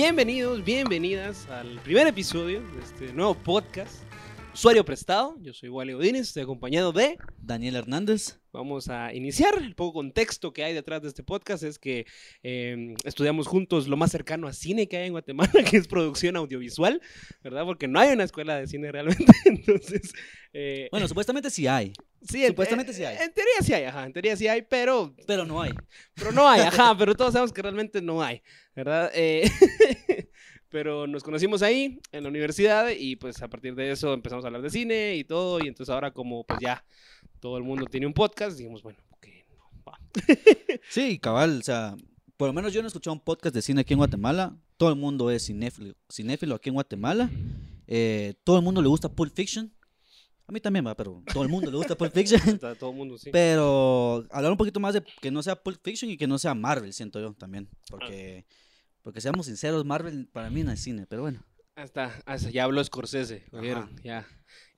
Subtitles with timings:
[0.00, 4.04] Bienvenidos, bienvenidas al primer episodio de este nuevo podcast,
[4.54, 5.36] Usuario Prestado.
[5.40, 7.18] Yo soy Wally Godínez, estoy acompañado de...
[7.36, 8.38] Daniel Hernández.
[8.52, 9.58] Vamos a iniciar.
[9.58, 12.06] El poco contexto que hay detrás de este podcast es que
[12.44, 16.36] eh, estudiamos juntos lo más cercano a cine que hay en Guatemala, que es producción
[16.36, 17.02] audiovisual,
[17.42, 17.64] ¿verdad?
[17.64, 19.32] Porque no hay una escuela de cine realmente.
[19.46, 20.12] Entonces.
[20.52, 21.92] eh, bueno, supuestamente sí hay.
[22.22, 23.16] Sí, en- supuestamente eh, sí hay.
[23.18, 24.06] En teoría sí hay, ajá.
[24.06, 25.14] En teoría sí hay, pero.
[25.26, 25.72] Pero no hay.
[26.14, 26.96] Pero no hay, ajá.
[26.98, 28.42] Pero todos sabemos que realmente no hay,
[28.74, 29.10] ¿verdad?
[29.14, 29.48] Eh,
[30.68, 34.48] pero nos conocimos ahí, en la universidad, y pues a partir de eso empezamos a
[34.48, 35.58] hablar de cine y todo.
[35.60, 36.84] Y entonces ahora, como pues ya
[37.40, 39.98] todo el mundo tiene un podcast, dijimos, bueno, ok, no, va.
[40.90, 41.58] Sí, cabal.
[41.60, 41.94] O sea,
[42.36, 44.56] por lo menos yo no he escuchado un podcast de cine aquí en Guatemala.
[44.76, 47.30] Todo el mundo es cinéfilo, cinéfilo aquí en Guatemala.
[47.86, 49.72] Eh, todo el mundo le gusta Pulp Fiction.
[50.48, 52.40] A mí también va, pero todo el mundo le gusta Pulp Fiction.
[52.80, 53.28] Todo el mundo, sí.
[53.30, 56.54] Pero hablar un poquito más de que no sea Pulp Fiction y que no sea
[56.54, 57.68] Marvel, siento yo también.
[57.90, 58.46] Porque,
[59.02, 61.44] porque seamos sinceros, Marvel para mí no es cine, pero bueno.
[61.76, 63.94] Hasta, hasta ya habló Scorsese, ¿oyeron?
[64.02, 64.26] Ya,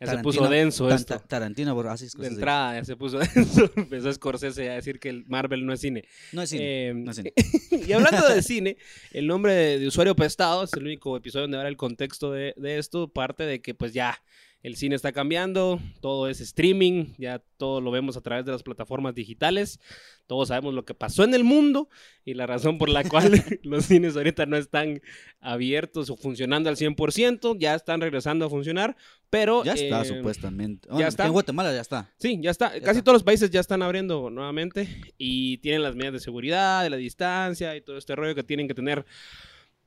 [0.01, 1.19] ya se puso denso esto.
[1.19, 3.71] Ta- Tarantino, por así es De entrada ya se puso denso.
[3.77, 6.05] Empezó Scorsese a decir que el Marvel no es cine.
[6.33, 6.89] No es cine.
[6.89, 7.33] Eh, no es cine.
[7.89, 8.77] y hablando de cine,
[9.13, 12.55] el nombre de, de Usuario Prestado es el único episodio donde ahora el contexto de,
[12.57, 14.21] de esto parte de que pues ya
[14.63, 18.63] el cine está cambiando, todo es streaming, ya todo lo vemos a través de las
[18.63, 19.81] plataformas digitales,
[20.27, 21.89] todos sabemos lo que pasó en el mundo
[22.25, 25.01] y la razón por la cual los cines ahorita no están
[25.41, 28.97] abiertos o funcionando al 100%, ya están regresando a funcionar,
[29.31, 29.65] pero...
[29.65, 30.89] Ya está, eh, supuestamente.
[30.97, 31.27] ya está.
[31.27, 32.11] En Guatemala ya está.
[32.19, 32.75] Sí, ya está.
[32.75, 33.05] Ya Casi está.
[33.05, 36.97] todos los países ya están abriendo nuevamente y tienen las medidas de seguridad, de la
[36.97, 39.07] distancia y todo este rollo que tienen que tener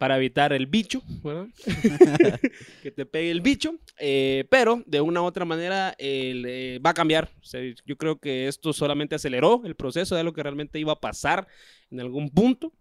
[0.04, 1.48] para evitar el bicho, ¿verdad?
[2.84, 3.76] que te pegue el bicho.
[3.98, 7.32] Eh, pero de una u otra manera eh, va a cambiar.
[7.42, 10.92] O sea, yo creo que esto solamente aceleró el proceso de lo que realmente iba
[10.92, 11.48] a pasar
[11.90, 12.74] en algún punto.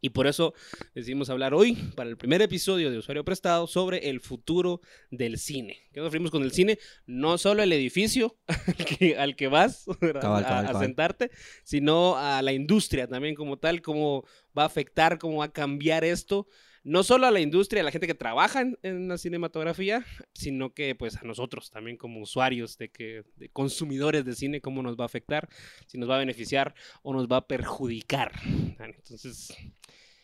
[0.00, 0.54] Y por eso
[0.94, 4.80] decidimos hablar hoy, para el primer episodio de Usuario Prestado, sobre el futuro
[5.10, 5.78] del cine.
[5.92, 6.78] ¿Qué nos referimos con el cine?
[7.06, 10.78] No solo el edificio al que, al que vas a- cabal, a, cabal.
[10.82, 11.30] sentarte,
[11.64, 14.24] sino a la industria también como tal, cómo
[14.56, 16.46] va a afectar, cómo va a cambiar esto.
[16.82, 20.94] No solo a la industria, a la gente que trabaja en, la cinematografía, sino que
[20.94, 25.06] pues a nosotros también como usuarios, de que consumidores de cine, cómo nos va a
[25.06, 25.48] afectar,
[25.86, 28.32] si nos va a beneficiar o nos va a perjudicar.
[28.78, 29.54] Entonces,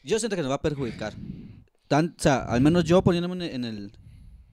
[0.03, 1.15] Yo siento que nos va a perjudicar.
[1.15, 3.93] O sea, al menos yo poniéndome en el,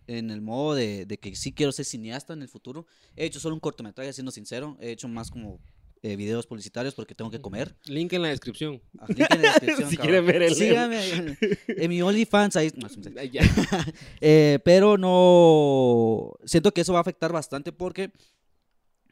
[0.08, 2.86] en el modo de, de que sí quiero ser cineasta en el futuro.
[3.16, 4.78] He hecho solo un cortometraje, siendo sincero.
[4.82, 5.62] He hecho más como
[6.04, 7.76] eh, videos publicitarios porque tengo que comer.
[7.86, 8.82] link en la descripción.
[9.00, 11.38] Ah, link en la descripción, Si quieren ver el- Síganme en,
[11.68, 12.72] en mi OnlyFans ahí.
[12.76, 12.88] no.
[14.22, 16.34] Eh, pero no.
[16.46, 18.12] Siento que eso va a afectar bastante porque,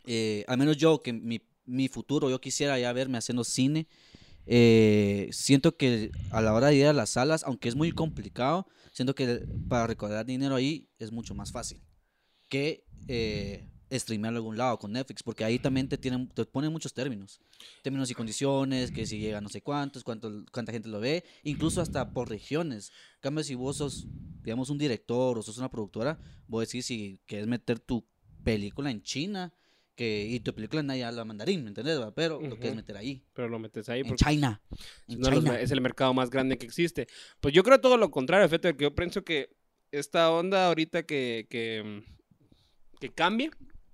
[0.05, 3.87] eh, al menos yo, que mi, mi futuro, yo quisiera ya verme haciendo cine.
[4.45, 8.67] eh, siento que a la hora de ir a las salas, aunque es muy complicado,
[8.91, 11.81] siento que para recaudar dinero ahí es mucho más fácil
[12.49, 13.69] que eh,
[13.99, 17.39] streamearlo a algún lado con Netflix, porque ahí también te, tienen, te ponen muchos términos.
[17.83, 21.81] Términos y condiciones, que si llega no sé cuántos, cuánto, cuánta gente lo ve, incluso
[21.81, 22.91] hasta por regiones.
[23.15, 24.07] En cambio, si vos sos,
[24.43, 28.05] digamos, un director o sos una productora, vos decís si quieres meter tu
[28.43, 29.53] película en China,
[29.95, 31.99] que, y tu película nadie habla mandarín, ¿me entendés?
[31.99, 32.15] va?
[32.15, 34.61] Pero lo quieres meter ahí, Pero lo metes ahí en China.
[35.07, 35.59] es En los- China.
[35.59, 37.07] es el mercado más grande que existe.
[37.41, 39.53] Pues yo creo todo lo contrario, fíjate, que yo pienso que
[39.91, 42.03] esta onda ahorita que, que,
[42.99, 43.51] que cambie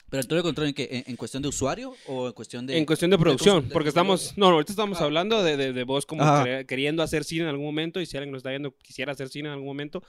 [0.09, 0.87] Pero entonces, ¿control en, qué?
[0.89, 2.77] ¿En, en cuestión de usuario o en cuestión de...?
[2.77, 5.03] en cuestión de producción, de porque estamos, no, no, ahorita estamos Ah.
[5.05, 6.63] hablando de, de, de vos como Ajá.
[6.63, 9.49] queriendo hacer cine en algún momento y si alguien nos está viendo quisiera hacer cine
[9.49, 10.01] en algún momento,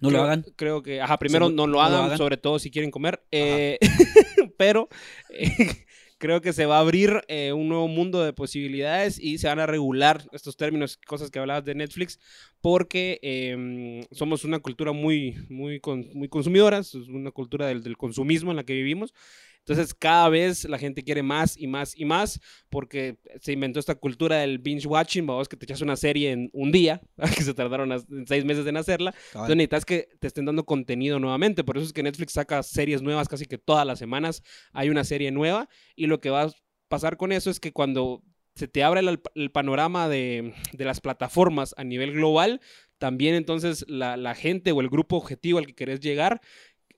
[0.00, 0.44] no creo, lo hagan.
[0.56, 2.18] Creo que, ajá, primero no lo no lo hagan.
[2.18, 3.22] sobre todo si quieren comer.
[3.30, 3.78] eh,
[4.58, 4.88] pero
[5.30, 5.86] eh,
[6.18, 9.58] creo que se va a abrir eh, un nuevo mundo de posibilidades y se van
[9.58, 12.18] a regular estos términos, cosas que hablabas de Netflix,
[12.60, 15.80] porque eh, somos una cultura muy, muy,
[16.14, 19.12] muy consumidora, es una cultura del, del consumismo en la que vivimos.
[19.66, 22.38] Entonces cada vez la gente quiere más y más y más
[22.68, 26.50] porque se inventó esta cultura del binge watching, vamos, que te echas una serie en
[26.52, 27.00] un día,
[27.36, 27.90] que se tardaron
[28.26, 29.12] seis meses en hacerla.
[29.12, 29.24] cabal.
[29.32, 31.64] Entonces necesitas que te estén dando contenido nuevamente.
[31.64, 34.42] Por eso es que Netflix saca series nuevas casi que todas las semanas.
[34.72, 36.52] Hay una serie nueva y lo que va a
[36.88, 38.22] pasar con eso es que cuando
[38.54, 42.60] se te abre el, el panorama de, de las plataformas a nivel global,
[42.98, 46.40] también entonces la, la gente o el grupo objetivo al que querés llegar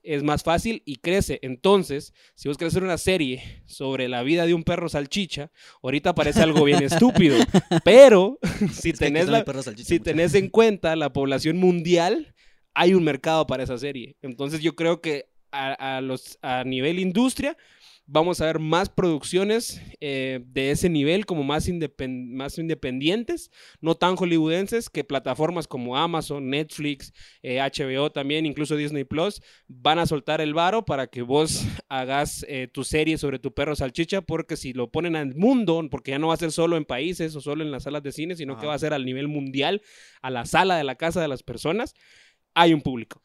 [0.07, 1.39] es más fácil y crece.
[1.41, 5.51] Entonces, si vos querés hacer una serie sobre la vida de un perro salchicha,
[5.83, 7.37] ahorita parece algo bien estúpido.
[7.83, 8.39] Pero
[8.71, 9.45] si Es que tenés, la,
[9.75, 12.33] si tenés en cuenta la población mundial,
[12.73, 14.15] hay un mercado para esa serie.
[14.21, 17.57] Entonces yo creo que a, a los, a nivel industria
[18.09, 23.51] vamos a ver más producciones eh, de ese nivel, como más, independ- más independientes,
[23.81, 27.13] no tan hollywoodenses, que plataformas como Amazon, Netflix,
[27.43, 32.45] eh, HBO también, incluso Disney Plus, van a soltar el varo para que vos hagas
[32.47, 36.19] eh, tu serie sobre tu perro salchicha, porque si lo ponen al mundo, porque ya
[36.19, 38.57] no va a ser solo en países o solo en las salas de cine, sino
[38.57, 39.81] que va a ser al nivel mundial,
[40.21, 41.93] a la sala de la casa de las personas,
[42.53, 43.21] hay un público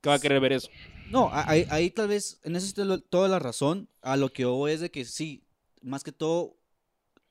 [0.00, 0.70] que va a querer ver eso.
[1.10, 3.88] No, ahí, ahí tal vez, en eso lo- toda la razón.
[4.02, 5.44] A lo que yo es de que sí,
[5.82, 6.56] más que todo,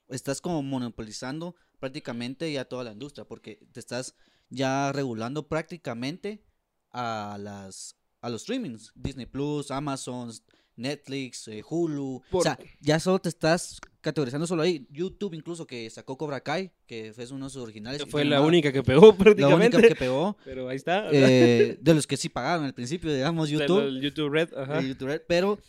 [0.10, 4.16] estás como monopolizando prácticamente ya toda la industria, porque te estás
[4.50, 6.44] ya regulando prácticamente
[6.92, 10.30] a las a los streamings, Disney Plus, Amazon,
[10.76, 14.88] Netflix, eh, Hulu, Por- o sea, ya solo te estás categorizando solo ahí.
[14.92, 18.04] YouTube incluso que sacó Cobra Kai, que fue uno de sus originales.
[18.10, 19.78] Fue la única que pegó la prácticamente.
[19.78, 20.38] única que pegó.
[20.46, 21.10] Pero ahí está.
[21.12, 23.82] eh, de los que sí pagaron al principio, digamos, YouTube.
[23.92, 24.54] lo- YouTube Red.
[24.58, 24.82] Ajá.
[24.82, 25.60] de YouTube Red, pero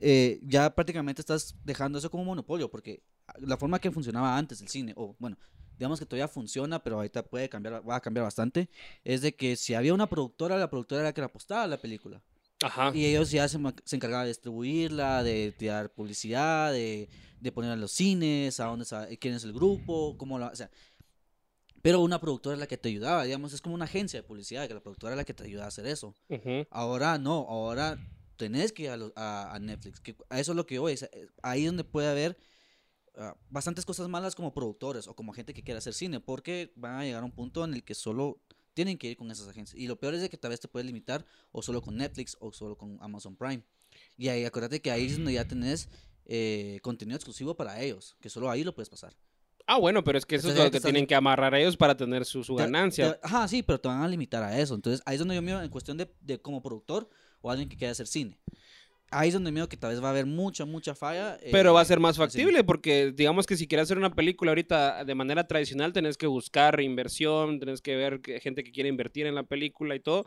[0.00, 3.02] eh, ya prácticamente estás dejando eso como monopolio, porque
[3.38, 5.36] la forma que funcionaba antes el cine, o bueno,
[5.78, 8.68] digamos que todavía funciona, pero ahorita puede cambiar, va a cambiar bastante,
[9.04, 11.66] es de que si había una productora, la productora era la que la apostaba a
[11.66, 12.22] la película.
[12.62, 12.92] Ajá.
[12.94, 17.08] Y ellos ya se, se encargaban de distribuirla, de tirar publicidad, de,
[17.40, 18.84] de poner a los cines, a dónde,
[19.18, 20.70] quién es el grupo, cómo la, o sea,
[21.82, 24.68] pero una productora es la que te ayudaba, digamos, es como una agencia de publicidad,
[24.68, 26.14] que la productora es la que te ayuda a hacer eso.
[26.28, 26.66] Ujú.
[26.70, 27.98] Ahora no, ahora
[28.36, 30.00] tenés que ir a, los- a- a Netflix.
[30.00, 32.36] Que a eso es lo que es, eh, ahí es donde puede haber
[33.16, 36.96] ah, bastantes cosas malas como productores o como gente que quiere hacer cine, porque van
[36.98, 38.42] a llegar a un punto en el que solo
[38.74, 39.80] tienen que ir con esas agencias.
[39.80, 42.36] Y lo peor es de que tal vez te puedes limitar o solo con Netflix
[42.40, 43.62] o solo con Amazon Prime.
[44.16, 45.88] Y ahí acuérdate que ahí es donde ya tenés
[46.26, 49.14] eh, contenido exclusivo para ellos, que solo ahí lo puedes pasar.
[49.66, 51.96] Ah, bueno, pero es que eso es lo que tienen que amarrar a ellos para
[51.96, 53.12] tener su, su Te- ganancia.
[53.14, 54.74] te- ajá, sí, pero te van a limitar a eso.
[54.74, 57.08] Entonces, ahí es donde yo miro en cuestión de, de como productor
[57.40, 58.40] o alguien que quiera hacer cine.
[59.12, 61.36] Ahí es donde miro que tal vez va a haber mucha, mucha falla.
[61.42, 64.52] eh, Pero va a ser más factible porque digamos que si quieres hacer una película
[64.52, 68.88] ahorita de manera tradicional tenés que buscar inversión, tenés que ver que- gente que quiere
[68.88, 70.26] invertir en la película y todo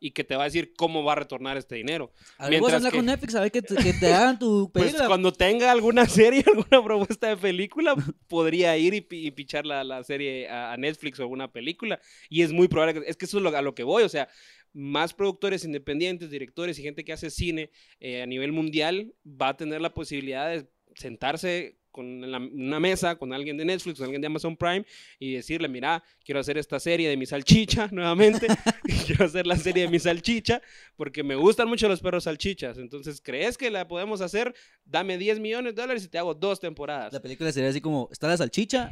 [0.00, 2.12] y que te va a decir cómo va a retornar este dinero.
[2.36, 4.38] A ver, vos mientras habla que- con Netflix a ver que te, que te hagan
[4.38, 5.06] tu Pues película.
[5.06, 7.94] cuando tenga alguna serie, alguna propuesta de película,
[8.26, 12.00] podría ir y, y pichar la, la serie a, a Netflix o alguna película.
[12.28, 14.08] Y es muy probable, que, es que eso es lo- a lo que voy, o
[14.08, 14.28] sea,
[14.74, 19.56] más productores independientes, directores y gente que hace cine eh, a nivel mundial va a
[19.56, 20.66] tener la posibilidad de
[20.96, 24.84] sentarse con la- una mesa con alguien de Netflix, con alguien de Amazon Prime
[25.20, 28.48] y decirle, mira, quiero hacer esta serie de mi salchicha nuevamente,
[29.06, 30.60] quiero hacer la serie de mi salchicha
[30.96, 34.52] porque me gustan mucho los perros salchichas, entonces, ¿crees que la podemos hacer?
[34.84, 37.12] Dame 10 millones de dólares y te hago dos temporadas.
[37.12, 38.90] La película sería así como, está la salchicha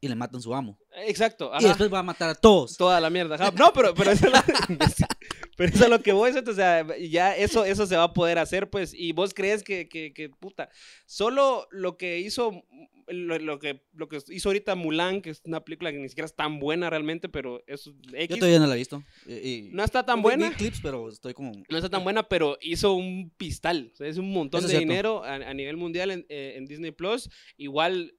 [0.00, 0.78] y le matan su amo.
[1.06, 1.68] Exacto, Y ajá.
[1.68, 2.76] después va a matar a todos.
[2.78, 3.34] Toda la mierda.
[3.34, 3.50] ajá.
[3.58, 4.44] No, pero, es la-
[5.58, 6.52] pero eso es lo que voy, ¿cierto?
[6.52, 9.88] o sea, ya eso, eso se va a poder hacer, pues, y vos crees que,
[9.88, 10.70] que, que, puta,
[11.04, 12.64] solo lo que hizo,
[13.08, 16.26] lo, lo que, lo que hizo ahorita Mulan, que es una película que ni siquiera
[16.26, 19.02] es tan buena realmente, pero es Yo X, todavía no la he visto.
[19.26, 20.52] y- y- no está tan vi buena.
[20.52, 21.52] clips, pero estoy como...
[21.68, 23.90] No está tan buena, pero hizo un pistal.
[23.94, 24.88] O sea, es un montón Eso de cierto.
[24.88, 27.30] dinero a, a nivel mundial en, eh, en Disney Plus.
[27.56, 28.14] Igual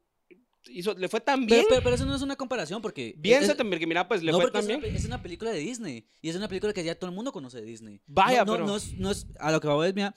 [0.71, 1.59] hizo, le fue tan bien.
[1.61, 3.13] Pero, pero- pero eso no es una comparación porque...
[3.17, 4.95] bien, también, que mira, pues le no, fue tan es bien.
[4.95, 6.07] es una película de Disney.
[6.21, 8.01] Y es una película que ya todo el mundo conoce de Disney.
[8.07, 10.15] Vaya, no, no, pero- no es, no es- a lo que voy es, mira,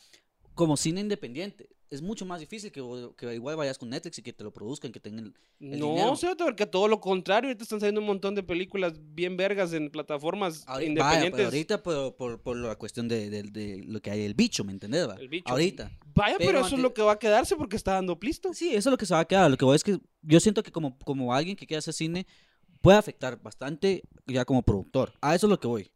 [0.54, 1.68] como cine independiente.
[1.92, 2.82] Es mucho más difícil que,
[3.18, 5.34] que igual vayas con Netflix y que te lo produzcan, que tengan...
[5.60, 6.12] el No, dinero.
[6.12, 9.74] o sea, porque todo lo contrario, ahorita están saliendo un montón de películas bien vergas
[9.74, 11.36] en plataformas Ahorita, vaya, independientes.
[11.36, 14.64] pero ahorita por, por, por la cuestión de, de- de lo que hay el bicho,
[14.64, 15.06] ¿me entendés?
[15.06, 15.16] va?
[15.16, 15.44] El bicho.
[15.52, 15.90] Ahorita.
[16.14, 18.54] Vaya, pero, pero eso es lo que va a quedarse porque está dando plisto.
[18.54, 19.50] Sí, eso es lo que se va a quedar.
[19.50, 22.26] Lo que voy es que yo siento que como, como alguien que quiere hacer cine
[22.80, 25.12] puede afectar bastante ya como productor.
[25.20, 25.90] A eso es lo que voy.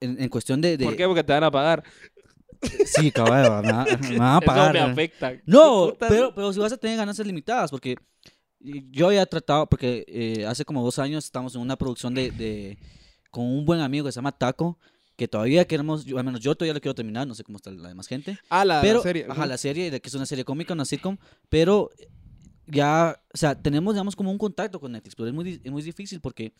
[0.00, 0.76] En, en cuestión de...
[0.78, 1.06] de- ¿Por qué?
[1.06, 1.84] Porque te van a pagar.
[2.84, 4.76] Sí, cabrón, me, va- me van a pagar.
[4.76, 4.92] Eso me ¿eh?
[4.92, 5.32] afecta.
[5.46, 7.96] No, pero, pero si vas a tener ganancias limitadas, porque
[8.60, 12.30] yo ya he tratado, porque eh, hace como dos años estamos en una producción de,
[12.30, 12.78] de-
[13.30, 14.78] con un buen amigo que se llama Taco,
[15.16, 17.70] que todavía queremos, yo- al menos yo todavía lo quiero terminar, no sé cómo está
[17.70, 19.26] la demás gente, Ah, la, la pero, serie.
[19.28, 21.16] ajá, la serie, de que es una serie cómica, una sitcom,
[21.48, 21.90] pero
[22.66, 25.82] ya, o sea, tenemos, digamos, como un contacto con Netflix, pero es muy, es muy
[25.82, 26.54] difícil porque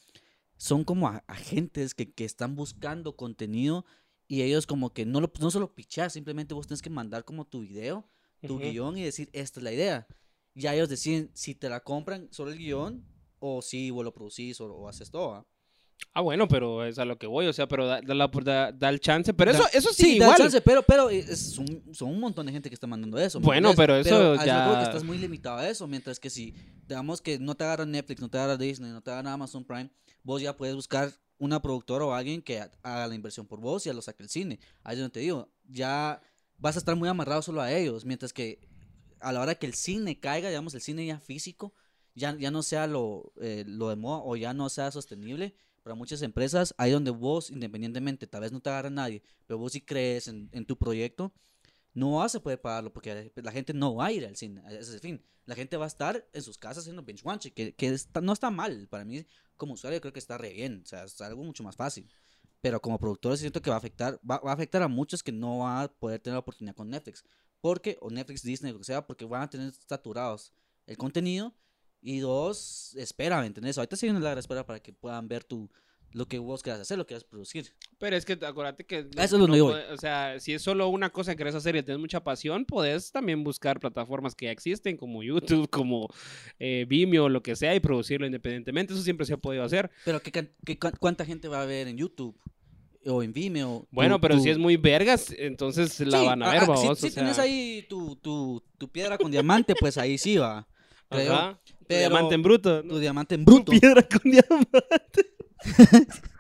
[0.57, 3.85] son como agentes que, que están buscando contenido
[4.33, 7.45] y ellos como que no, lo, no solo pichar, simplemente vos tenés que mandar como
[7.45, 8.09] tu video,
[8.47, 8.63] tu Ujú.
[8.63, 10.07] guion y decir, esta es la idea.
[10.55, 13.05] Ya ellos deciden si te la compran solo el guion
[13.41, 15.29] o si vos lo producís o, o haces todo.
[15.33, 15.47] ¿va?
[16.15, 18.73] Ah, bueno, pero es a lo que voy, o sea, pero da, da la- da-
[18.73, 19.35] da el chance.
[19.35, 20.37] Pero eso, eso sí, da igual.
[20.39, 23.39] chance, pero, pero es- son, son un montón de gente que está mandando eso.
[23.39, 26.31] ¿me Bueno, pero eso a ya- creo que estás muy limitado a eso, mientras que
[26.31, 26.55] si,
[26.89, 29.91] digamos que no te agarra Netflix, no te agarra Disney, no te agarra Amazon Prime,
[30.23, 33.85] vos ya puedes buscar una productora o alguien que ha- haga la inversión por vos
[33.85, 34.61] y ya lo saque el cine.
[34.83, 36.21] Ahí es donde te digo, ya
[36.59, 38.61] vas a estar muy amarrado solo a ellos, mientras que
[39.21, 41.75] a la hora que el cine caiga, digamos, el cine ya físico,
[42.15, 45.97] ya, ya no sea lo, eh, lo de moda o ya no sea sostenible, para
[45.97, 49.81] muchas empresas, ahí donde vos, independientemente, tal vez no te agarra nadie, pero vos sí
[49.81, 51.33] crees en, en tu proyecto,
[51.95, 54.63] no vas a poder pagarlo porque la gente no va a ir al cine.
[55.01, 55.23] Fin.
[55.45, 58.51] La gente va a estar en sus casas haciendo binge watching, que, que no está
[58.51, 58.87] mal.
[58.89, 60.83] Para mí, como usuario, creo que está re bien.
[60.85, 62.09] O sea, es algo mucho más fácil.
[62.61, 65.33] Pero como productor, siento que va a afectar, va, va a afectar a muchos que
[65.33, 67.25] no van a poder tener la oportunidad con Netflix.
[67.61, 70.53] Porque, o Netflix, Disney, lo que sea, porque van a tener saturados
[70.87, 71.55] el contenido.
[72.01, 73.79] Y dos, espera, ¿me entendés?
[73.79, 75.71] Ahorita sí la espera para que puedan ver tu,
[76.15, 77.73] lo que vos quieras hacer, lo que quieras producir.
[77.99, 79.07] Pero es que acuérdate que.
[79.17, 79.61] Eso es voy.
[79.61, 82.65] puede- O sea, si es solo una cosa que querés hacer y tienes mucha pasión,
[82.65, 86.09] podés también buscar plataformas que ya existen, como YouTube, como
[86.59, 88.93] eh, Vimeo, lo que sea, y producirlo independientemente.
[88.93, 89.91] Eso siempre se ha podido hacer.
[90.05, 90.31] Pero ¿qué,
[90.65, 92.39] qué ¿cuánta gente va a ver en YouTube?
[93.05, 93.89] O en Vimeo.
[93.91, 96.63] Bueno, Tu- pero tu- si es muy vergas, entonces la Sí, van a ah, ver,
[96.71, 96.77] ah.
[96.77, 100.37] Si, o si tenés sea, ahí tu, tu, tu piedra con diamante, pues ahí sí
[100.37, 100.69] va.
[101.09, 101.33] creo.
[101.35, 102.83] ajá, tu pero- diamante en bruto.
[102.85, 102.91] ¿no?
[102.95, 103.73] Tu diamante en bruto.
[103.73, 105.35] Piedra con diamante.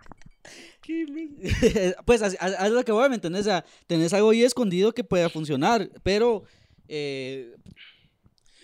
[2.04, 3.42] Pues a lo que voy, ¿me entendés?
[3.42, 6.44] O sea, tenés algo ahí escondido que pueda funcionar, pero...
[6.88, 7.54] eh,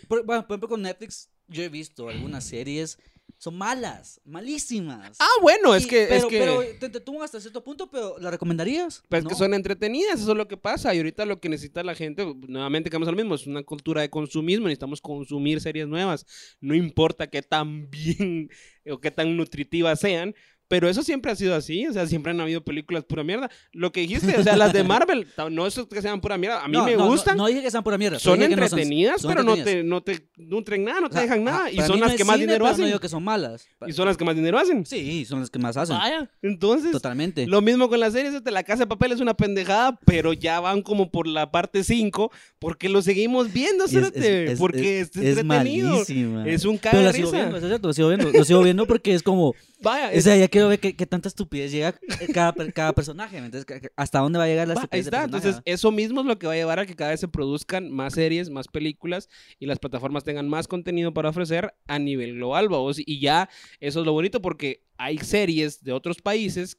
[0.09, 2.99] por ejemplo, con Netflix, yo he visto algunas series,
[3.41, 5.17] son malas, malísimas.
[5.21, 6.07] ah, bueno, es Y- que.
[6.09, 6.39] pero, es que...
[6.41, 9.03] pero te entretuvo hasta cierto punto, pero ¿la recomendarías?
[9.09, 9.31] Pues No.
[9.31, 10.93] que son entretenidas, eso es lo que pasa.
[10.95, 14.03] Y ahorita lo que necesita la gente, nuevamente quedamos a lo mismo, es una cultura
[14.03, 16.27] de consumismo, necesitamos consumir series nuevas.
[16.61, 18.51] No importa qué tan bien
[18.91, 20.35] o qué tan nutritivas sean,
[20.69, 23.51] pero eso siempre ha sido así, o sea, siempre han habido películas pura mierda.
[23.73, 26.69] Lo que dijiste, o sea, las de Marvel, no es que sean pura mierda, a
[26.69, 27.37] mí No, me no, no, gustan.
[27.37, 28.19] No, dije que sean pura mierda.
[28.19, 30.05] son que no entretenidas, son pero no entretenidas.
[30.05, 31.71] te, no te nutren nada, no O te sea, dejan nada.
[31.71, 32.81] Y son no las que más cine, dinero hacen.
[32.83, 33.67] No digo que son malas.
[33.87, 34.85] Y son las que más dinero hacen.
[34.87, 35.97] Sí, son las que más hacen.
[35.97, 37.47] Vaya, entonces, Totalmente.
[37.47, 40.83] Lo mismo con las series, La Casa de Papel es una pendejada, pero ya van
[40.83, 45.45] como por la parte 5, porque lo seguimos viendo, es- es- es- porque es- entretenido.
[45.91, 46.47] malísima.
[46.49, 47.31] Es un la de risa.
[47.31, 48.31] viendo, es cierto, lo sigo viendo.
[48.33, 49.55] Lo sigo viendo porque es como.
[49.81, 51.99] Vaya, O sea, ya quiero ver qué, qué tanta estupidez llega
[52.35, 53.41] cada, per- cada personaje.
[53.67, 55.05] que- ¿Hasta dónde va a llegar la va, ahí estupidez?
[55.07, 55.25] del está.
[55.25, 57.91] Entonces, eso mismo es lo que va a llevar a que cada vez se produzcan
[57.91, 62.69] más series, más películas y las plataformas tengan más contenido para ofrecer a nivel global,
[62.69, 62.99] vamos.
[62.99, 63.49] Y ya
[63.81, 66.79] eso es lo bonito porque hay series de otros países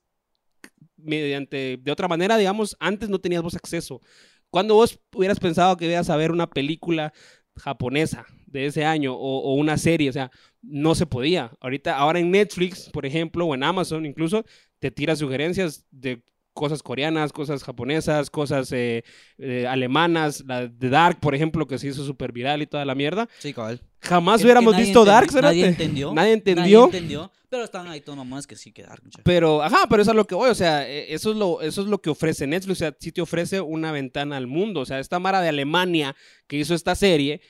[0.98, 4.02] mediante, de otra manera, digamos, antes no tenías vos acceso.
[4.50, 7.14] Cuando vos hubieras pensado que ibas a ver una película
[7.56, 11.52] japonesa de ese año o, o una serie, o sea, no se podía.
[11.62, 14.46] Ahorita, ahora en Netflix, por ejemplo, o en Amazon incluso,
[14.80, 16.22] te tira sugerencias de
[16.54, 19.04] cosas coreanas, cosas japonesas, cosas eh,
[19.38, 22.96] eh, alemanas, la de Dark, por ejemplo, que se hizo súper viral y toda la
[22.96, 23.30] mierda.
[23.40, 23.82] Sí, cabal.
[24.02, 25.68] Jamás hubiéramos nadie visto Dark, Nadie cerote.
[25.68, 26.14] entendió.
[26.14, 26.64] Nadie entendió.
[26.88, 27.32] Nadie entendió.
[27.50, 29.02] Pero están ahí todos mamones que sí que Dark.
[29.24, 31.82] Pero, ajá, pero eso es lo que voy, o sea, eh, eso es lo, eso
[31.82, 34.86] es lo que ofrece Netflix, o sea, sí te ofrece una ventana al mundo, o
[34.86, 36.16] sea, esta Mara de Alemania
[36.48, 37.42] que hizo esta serie,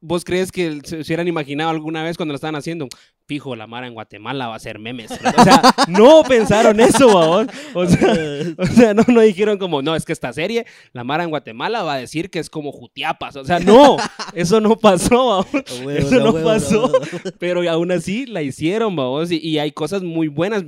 [0.00, 2.88] ¿vos crees que se, hubieran imaginado alguna vez cuando la estaban haciendo?
[3.26, 5.10] Fijo, la Mara en Guatemala va a hacer memes.
[5.12, 7.46] O sea, no pensaron eso, babos.
[7.74, 8.12] O sea,
[8.58, 11.82] o sea, no, no dijeron como, no, es que esta serie, la Mara en Guatemala
[11.82, 13.36] va a decir que es como Jutiapas.
[13.36, 13.96] O sea, no,
[14.34, 15.46] eso no pasó,
[15.84, 16.90] huevo, Eso no huevo, pasó.
[17.38, 19.30] Pero aún así la hicieron, vamos.
[19.30, 20.64] Y, y hay cosas muy buenas.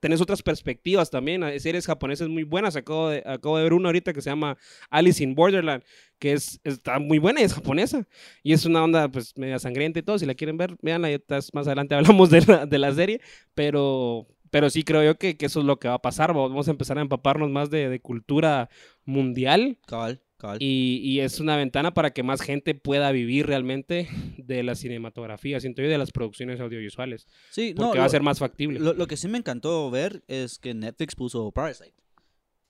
[0.00, 1.42] Tenés otras perspectivas también.
[1.42, 2.76] Hay series japonesas muy buenas.
[2.76, 4.56] Acabo de, acabo de ver una ahorita que se llama
[4.90, 5.82] Alice in Borderland,
[6.20, 8.06] que es, está muy buena y es japonesa.
[8.44, 10.18] Y es una onda, pues, media sangrienta y todo.
[10.20, 10.76] Si la quieren ver.
[10.82, 13.20] Y otras- más adelante hablamos de la, de la serie.
[13.54, 16.32] Pero, pero sí creo yo que, que eso es lo que va a pasar.
[16.32, 18.68] Vamos a empezar a empaparnos más de, de cultura
[19.04, 19.78] mundial.
[19.86, 20.20] Cabal.
[20.58, 24.08] Y, y es una ventana para que más gente pueda vivir realmente
[24.38, 27.26] de la cinematografía, siento yo, de las producciones audiovisuales.
[27.50, 28.78] Sí, Porque no, va a ser más factible.
[28.80, 31.92] Lo, lo que sí me encantó ver es que Netflix puso Parasite,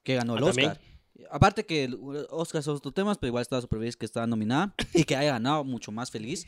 [0.02, 0.72] que ganó el Ah, ¿también?
[1.30, 1.98] Aparte que el
[2.30, 5.32] Oscar son otros temas, pero igual estaba súper feliz que estaba nominada y que haya
[5.32, 6.46] ganado, mucho más feliz.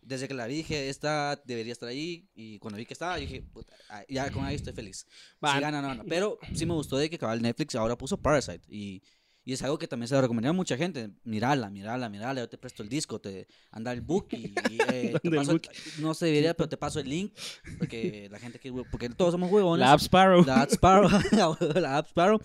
[0.00, 3.42] Desde que la vi dije, esta debería estar ahí y cuando vi que estaba dije,
[3.42, 5.06] "Puta, ah, ya con ahí estoy feliz.
[5.40, 6.04] Si gana, no, no.
[6.04, 9.02] Pero sí me gustó de que cabal Netflix ahora puso Parasite y,
[9.44, 11.10] y es algo que también se lo recomendaría a mucha gente.
[11.24, 15.14] Mirala, mirala, mirala, yo te presto el disco, te anda el book y, y, eh,
[15.22, 15.56] te paso
[15.98, 17.32] no se debería, pero te paso el link
[17.78, 19.84] porque la gente que porque todos somos huevones.
[19.84, 20.44] La App Sparrow.
[20.44, 21.10] La App Sparrow.
[21.80, 22.40] la App Sparrow.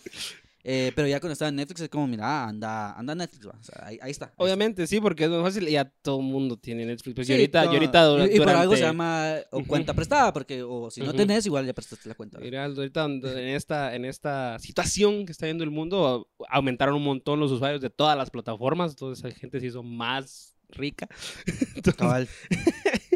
[0.69, 3.57] Eh, pero ya cuando estaba en Netflix es como, mira, anda, anda Netflix, va.
[3.57, 4.25] O sea, ahí, ahí está.
[4.25, 4.43] ahí está.
[4.43, 5.65] Obviamente, sí, porque es más fácil.
[5.69, 7.15] y Ya todo el mundo tiene Netflix.
[7.15, 10.63] Pues, y ahorita, no, y ahorita y, por algo se llama o cuenta prestada, porque
[10.63, 12.39] o si no tenés, igual ya prestaste la cuenta.
[12.39, 17.39] Mira, ahorita en esta, en esta situación que está viendo el mundo, aumentaron un montón
[17.39, 21.07] los usuarios de todas las plataformas, entonces la gente se hizo más rica.
[21.75, 22.27] Entonces, Cabal.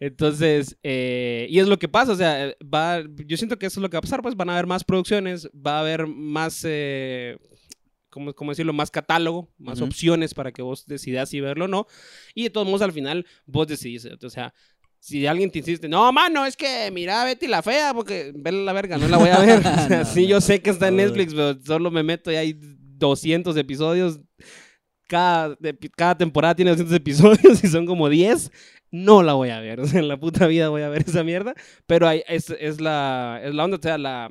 [0.00, 3.78] Entonces, eh, y es lo que pasa, o sea, eh, va, yo siento que eso
[3.80, 6.06] es lo que va a pasar, pues van a haber más producciones, va a haber
[6.06, 7.36] más, eh,
[8.08, 8.72] ¿cómo, cómo decirlo?
[8.72, 9.88] Más catálogo, más Ujú.
[9.88, 11.86] opciones para que vos decidas si verlo o no.
[12.34, 14.06] Y de todos modos, al final, vos decidís.
[14.06, 14.54] O sea,
[14.98, 18.72] si alguien te insiste, no, mano, es que mira Betty la fea, porque verla la
[18.72, 19.58] verga, no la voy a ver.
[19.66, 20.96] O sea, sí, yo sé que está en.
[20.96, 24.18] Netflix, pero solo me meto y hay 200 episodios.
[25.08, 25.56] Cada,
[25.96, 28.50] cada temporada tiene 200 episodios y son como 10.
[28.90, 29.80] No la voy a ver.
[29.80, 31.54] O sea, en la puta vida voy a ver esa mierda.
[31.86, 34.30] Pero hay, es, es, la, es la onda, o sea, la,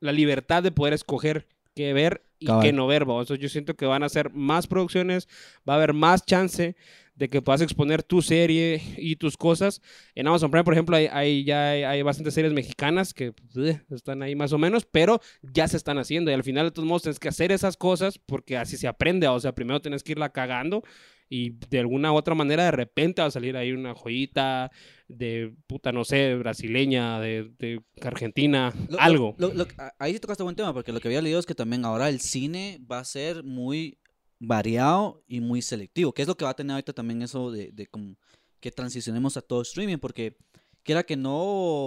[0.00, 2.62] la libertad de poder escoger qué ver y Cabal.
[2.62, 3.08] qué no ver.
[3.08, 3.24] ¿va?
[3.24, 5.28] Sea, yo siento que van a hacer más producciones,
[5.68, 6.76] va a haber más chance
[7.14, 9.80] de que puedas exponer tu serie y tus cosas.
[10.14, 13.80] En Amazon Prime, por ejemplo, hay, hay- ya hay, hay bastantes series mexicanas que eh,
[13.90, 16.30] están ahí más o menos, pero ya se están haciendo.
[16.30, 19.26] Y al final, de todos modos, tienes que hacer esas cosas porque así se aprende.
[19.28, 20.82] O sea, primero tienes que irla cagando
[21.28, 24.70] y de alguna u otra manera de repente va a salir ahí una joyita
[25.08, 29.34] de puta, no sé, brasileña, de, de Argentina, Lo- algo.
[29.38, 31.54] lo- lo- a- ahí sí tocaste buen tema, porque lo que había leído es que
[31.54, 33.98] también ahora el cine va a ser muy
[34.38, 37.70] variado y muy selectivo, que es lo que va a tener ahorita también eso de,
[37.72, 38.16] de como
[38.60, 40.36] que transicionemos a todo streaming, porque
[40.82, 41.32] quiera que no,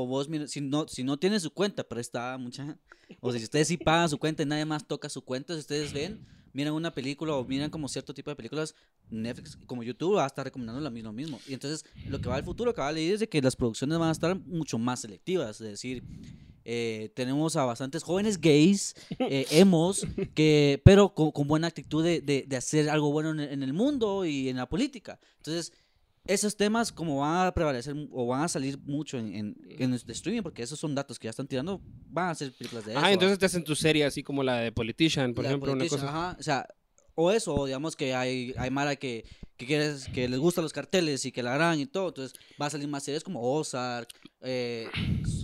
[0.08, 2.78] vos si no, si no tienen su cuenta, pero está mucha,
[3.22, 5.60] o sea, si ustedes sí pagan su cuenta y nadie más toca su cuenta, si
[5.60, 8.76] ustedes ven, miran una película o miran como cierto tipo de películas,
[9.10, 11.40] Netflix como YouTube va a estar recomendando lo mismo, mismo.
[11.48, 13.56] Y entonces lo que va al futuro, que va a leer es de que las
[13.56, 16.04] producciones van a estar mucho más selectivas, es decir,
[16.66, 22.22] eh, tenemos a bastantes jóvenes gays, eh, emos, que, pero con, con buena actitud de,
[22.22, 25.20] de- de hacer algo bueno en en el mundo y en la política.
[25.38, 25.72] Entonces,
[26.26, 30.02] esos temas como van a prevalecer o van a salir mucho en, en, en el
[30.08, 33.02] streaming, porque esos son datos que ya están tirando, van a ser películas de eso.
[33.02, 33.12] ¿va?
[33.12, 36.08] entonces te hacen tu serie así como la de Politician, por La ejemplo, una cosa.
[36.08, 36.68] ajá, o sea,
[37.16, 39.26] o eso, o digamos que hay, hay Mara que,
[39.58, 42.68] que, quieres, que les gustan los carteles y que la harán y todo, entonces va
[42.68, 44.08] a salir más series como Ozark,
[44.42, 44.88] eh,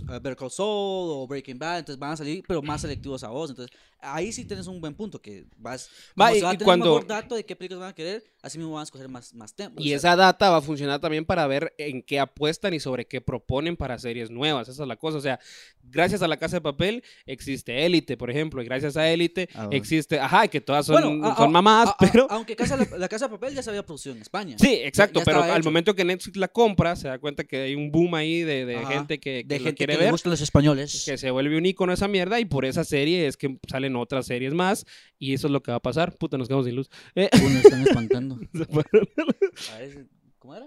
[0.04, 3.28] uh, Better Call Saul o Breaking Bad, entonces van a salir, pero más selectivos a
[3.28, 6.52] vos, entonces ahí sí tienes un buen punto, que vas, Va, y- se va a
[6.52, 9.08] tener cuando- mejor dato de qué películas van a querer, así mismo van a escoger
[9.08, 9.82] más, más tiempo.
[9.82, 13.20] Y esa data va a funcionar también para ver en qué apuestan y sobre qué
[13.20, 14.68] proponen para series nuevas.
[14.68, 15.18] Esa es la cosa.
[15.18, 15.40] O sea,
[15.82, 18.62] gracias a la Casa de Papel existe Élite, por ejemplo.
[18.62, 19.70] Y gracias a Élite Ah, bueno.
[19.76, 20.20] existe.
[20.20, 22.26] Ajá, que todas son, Bueno, a- son a- mamadas, a- a- pero.
[22.30, 24.56] aunque casa, la, la Casa de Papel ya se había producido en España.
[24.60, 25.64] Sí, exacto, ya pero al hecho.
[25.68, 28.76] momento que Netflix la compra, se da cuenta que hay un boom ahí de, de
[28.86, 30.06] Ajá, gente que, que de lo gente quiere que ver.
[30.06, 31.02] le gustan los españoles.
[31.04, 34.26] que se vuelve un icono esa mierda y por esa serie es que salen otras
[34.26, 34.84] series más
[35.18, 36.16] y eso es lo que va a pasar.
[36.16, 36.88] Puta, nos quedamos sin luz.
[37.14, 38.38] Eh, están espantando.
[40.38, 40.66] ¿Cómo era?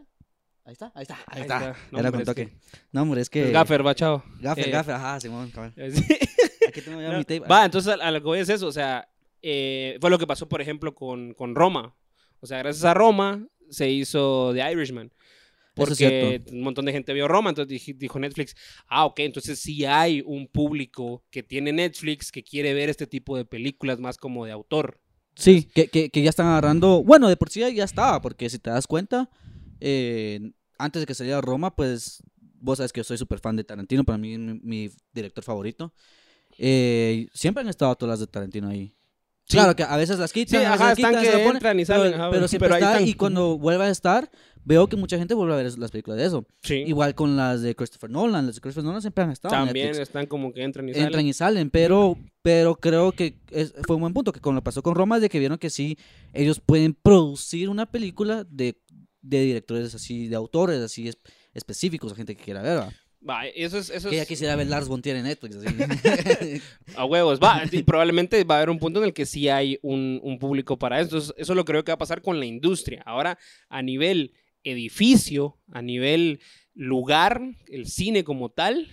[0.65, 1.57] Ahí está, ahí está, ahí, está.
[1.71, 1.75] está.
[1.91, 2.45] No, Era con es toque.
[2.47, 2.57] que-
[2.91, 3.49] No, hombre, es que.
[3.51, 4.23] Gaffer, va, chao.
[4.39, 5.51] Gaffer, Eh, gaffer, ajá, Simón.
[5.75, 6.17] Sí.
[6.67, 7.39] Aquí tengo ya No, mi tape.
[7.39, 9.09] Va, entonces a lo que voy es eso, o sea,
[9.41, 11.95] eh, fue lo que pasó, por ejemplo, con, con Roma.
[12.39, 15.11] O sea, gracias a Roma se hizo The Irishman.
[15.79, 16.51] Es Porque cierto.
[16.55, 18.55] un montón de gente vio Roma, entonces dij- dijo Netflix,
[18.87, 23.37] ah, ok, entonces sí hay un público que tiene Netflix que quiere ver este tipo
[23.37, 24.99] de películas más como de autor.
[25.35, 27.03] Sí, que, que, que ya están agarrando.
[27.03, 29.29] Bueno, de por sí ya estaba, porque si te das cuenta,
[29.79, 32.21] eh, antes de que saliera Roma, pues
[32.61, 35.93] vos sabes que yo soy súper fan de Tarantino, para mí mi, mi director favorito.
[36.57, 38.93] Eh, siempre han estado todas las de Tarantino ahí.
[39.49, 39.57] Sí.
[39.57, 41.55] Claro que a veces las Sí, quitan, veces ajá, las están quitan, que se ponen,
[41.55, 43.07] entran y salen, pero, ajá, pero siempre pero ahí está, están.
[43.09, 44.29] y cuando vuelve a estar,
[44.63, 46.45] veo que mucha gente vuelve a ver las películas de eso.
[46.61, 46.75] Sí.
[46.85, 50.27] Igual con las de Christopher Nolan, las de Christopher Nolan siempre han estado También están
[50.27, 51.05] como que entran y salen.
[51.07, 54.63] entran y salen, pero, pero creo que es- fue un buen punto, que con lo
[54.63, 55.97] pasó con Roma es de que vieron que sí,
[56.31, 58.79] ellos pueden producir una película de,
[59.23, 61.17] de directores así, de autores así es-
[61.55, 62.83] específicos, a gente que quiera ver,
[63.27, 63.47] ¿va?
[63.47, 65.57] Eso es, eso que ya es quisiera ver Lars von Trier en Netflix.
[65.57, 66.61] así.
[66.95, 67.39] a huevos.
[67.39, 70.39] Va, y probablemente va a haber un punto en el que sí hay un, un
[70.39, 71.05] público para eso.
[71.05, 73.03] Entonces, eso lo creo que va a pasar con la industria.
[73.05, 73.37] Ahora,
[73.69, 76.39] a nivel edificio, a nivel
[76.73, 78.87] lugar, el cine como tal,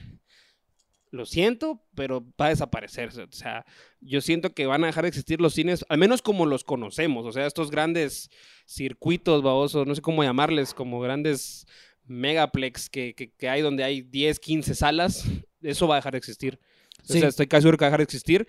[1.11, 3.09] lo siento, pero va a desaparecer.
[3.09, 3.65] O sea,
[4.01, 7.25] yo siento que van a dejar de existir los cines, al menos como los conocemos.
[7.27, 8.31] O sea, estos grandes
[8.67, 11.67] circuitos, babosos, no sé cómo llamarles, como grandes
[12.07, 15.25] megaplex que, que, que hay donde hay 10, 15 salas,
[15.63, 16.59] eso va a dejar de existir.
[17.03, 17.19] Sí.
[17.19, 18.47] O sea, estoy casi seguro que va a dejar de existir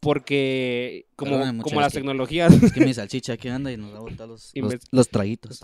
[0.00, 2.52] porque como, como las que- tecnologías...
[2.62, 4.52] es que mi salchicha aquí anda y nos va a botar los,
[4.90, 5.60] los, traguitos.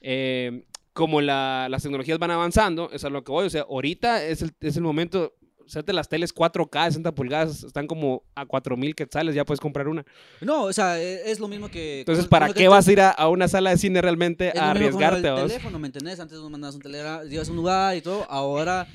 [0.00, 3.46] Eh, como la- las tecnologías van avanzando, es a lo que voy.
[3.46, 5.34] O sea, ahorita es el, es el momento.
[5.66, 10.04] Sea, las teles 4K, 60 pulgadas, están como a 4000 quetzales, ya puedes comprar una.
[10.40, 12.00] No, o sea, e- es lo mismo que...
[12.00, 14.74] Entonces, ¿para qué vas a ir a, a una sala de cine realmente es a
[14.74, 15.30] lo mismo con arriesgarte?
[15.30, 15.50] vos?
[15.52, 16.20] teléfono, ¿me entendés?
[16.20, 18.86] Antes nos mandabas un teléfono, ibas a un lugar y todo, ahora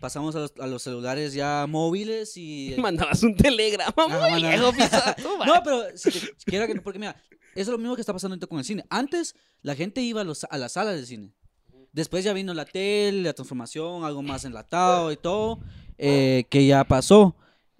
[0.00, 2.74] pasamos a los, a los celulares ya móviles y...
[2.78, 4.72] Mandabas un telegrama, Ajá, muy viejo.
[5.46, 7.16] No, pero si te- quiera que no, porque mira,
[7.54, 8.84] eso es lo mismo que está pasando ahorita con el cine.
[8.90, 11.32] Antes la gente iba a, los, a las salas de cine.
[11.92, 15.60] Después ya vino la tele, la transformación, algo más enlatado y todo,
[15.98, 17.36] eh, que ya pasó.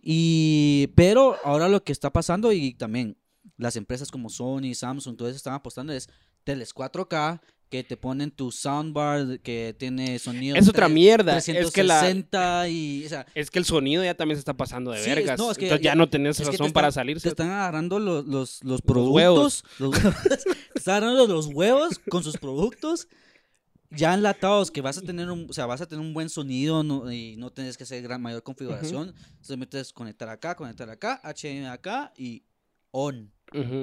[0.06, 3.16] Y, pero ahora lo que está pasando y también
[3.56, 6.08] las empresas como Sony, Samsung, todo eso están apostando es
[6.44, 11.82] teles 4K que te ponen tu soundbar que tiene sonido Es otra mierda, es que
[11.82, 15.02] la- 360 y o sea, Es que el sonido ya también se está pasando de
[15.02, 15.38] Sí, vergas.
[15.38, 17.28] no, es que Entonces ya- ya, no tenés te razón para te salirse.
[17.28, 20.14] están agarrando los, los, los productos, los huevos,
[20.74, 23.08] te están agarrando los huevos con sus productos
[23.96, 26.82] ya enlatados que vas a tener un, o sea, vas a tener un buen sonido
[26.82, 29.14] no- y no tienes que hacer gran mayor configuración.
[29.30, 32.44] Entonces metes conectar acá, conectar acá, HDMI acá y
[32.90, 33.30] on.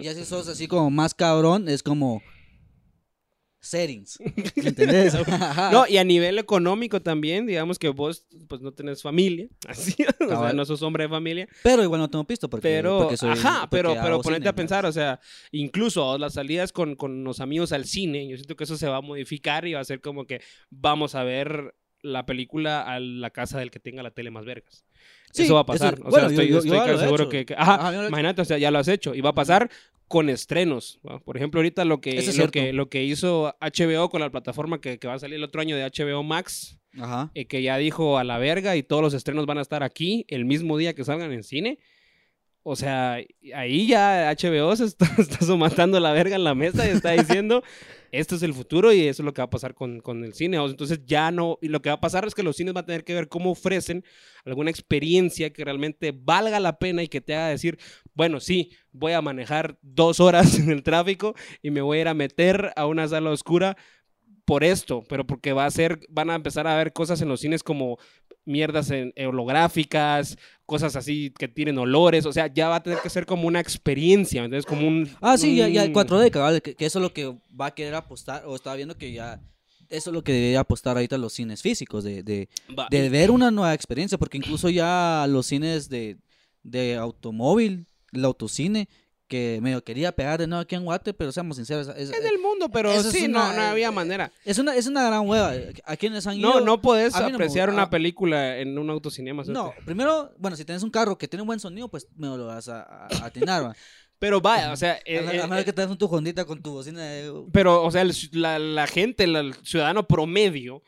[0.04, 2.22] Y así sos así como más cabrón, es como
[3.62, 4.20] settings.
[4.20, 5.14] ¿Me entendés?
[5.72, 10.28] No, y a nivel económico también, digamos que vos pues no tenés familia, así, o
[10.28, 13.30] sea, no sos hombre de familia, pero igual no tengo pisto porque, pero, porque soy-
[13.32, 15.20] ajá, porque pero, pero ponete cine, a pensar, o sea,
[15.52, 18.98] incluso las salidas con, con los amigos al cine, yo siento que eso se va
[18.98, 23.30] a modificar y va a ser como que vamos a ver la película a la
[23.30, 24.84] casa del que tenga la tele más vergas.
[25.34, 25.94] Sí, eso va a pasar.
[25.94, 28.08] eso- o sea, estoy, yo- estoy yo ya casi lo he seguro que, que- ajá,
[28.08, 29.70] imagínate, o sea, ya lo has hecho y va a pasar
[30.12, 31.00] con estrenos.
[31.24, 34.82] Por ejemplo, ahorita lo que, es lo que, lo que hizo HBO con la plataforma
[34.82, 37.32] que, que va a salir el otro año de HBO Max, Ajá.
[37.34, 40.26] eh, que ya dijo a la verga y todos los estrenos van a estar aquí
[40.28, 41.80] el mismo día que salgan en cine.
[42.64, 43.18] O sea,
[43.56, 47.64] ahí ya HBO se está, está somatando la verga en la mesa y está diciendo,
[48.12, 50.34] esto es el futuro y eso es lo que va a pasar con, con el
[50.34, 50.58] cine.
[50.58, 52.86] Entonces ya no, y lo que va a pasar es que los cines van a
[52.86, 54.04] tener que ver cómo ofrecen
[54.46, 57.80] alguna experiencia que realmente valga la pena y que te haga decir,
[58.14, 62.08] bueno, sí, voy a manejar dos horas en el tráfico y me voy a ir
[62.10, 63.76] a meter a una sala oscura
[64.46, 67.40] por esto, pero porque va a ser, van a empezar a ver cosas en los
[67.40, 67.98] cines como
[68.44, 70.36] mierdas en- holográficas,
[70.72, 73.60] cosas así que tienen olores, o sea, ya va a tener que ser como una
[73.60, 75.10] experiencia, entonces como un...
[75.20, 77.26] Ah, sí, ya, ya el un- 4D, cabal, que, que eso es lo que
[77.60, 79.42] va a querer apostar, o estaba viendo que ya,
[79.90, 82.48] eso es lo que debería apostar ahorita los cines físicos, de, de,
[82.90, 86.18] de ver una nueva experiencia, porque incluso ya los cines de,
[86.64, 88.88] de automóvil, el autocine,
[89.32, 92.38] que medio quería pegar de nuevo aquí en Guate, pero seamos sinceros, es, en el
[92.38, 94.30] mundo, pero es sí, una- no, no había manera.
[94.44, 95.54] es una, es una gran hueva.
[95.86, 96.50] A quienes han ido...
[96.50, 96.78] No, no
[97.26, 97.90] mí no apreciar una Ah.
[97.90, 99.44] película en un autocinema.
[99.48, 102.46] No, primero, bueno, si tienes un carro que tiene un buen sonido, pues me lo
[102.48, 103.74] vas a, a, a atinar.
[104.20, 105.00] Pero vaya, o sea...
[105.06, 107.34] eh, a, eh, a menos eh, que tengas tu jondita con tu bocina de...
[107.54, 110.84] Pero, o sea, el la, la gente, la- el ciudadano promedio,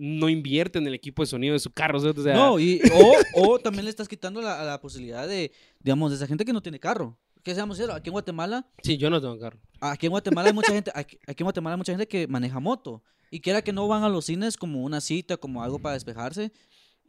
[0.00, 1.98] no invierte en el equipo de sonido de su carro.
[1.98, 2.06] ¿sí?
[2.06, 3.14] O sea, No, y, o,
[3.48, 6.62] o también le estás quitando la, la posibilidad de, digamos, de esa gente que no
[6.62, 7.18] tiene carro.
[7.42, 9.58] Que seamos sinceros, aquí en Guatemala, Sí, yo no tengo carro.
[9.80, 12.60] aquí en Guatemala hay mucha gente, aquí, aquí en Guatemala hay mucha gente que maneja
[12.60, 13.02] moto.
[13.30, 16.50] Y quiera que no van a los cines como una cita, como algo para despejarse.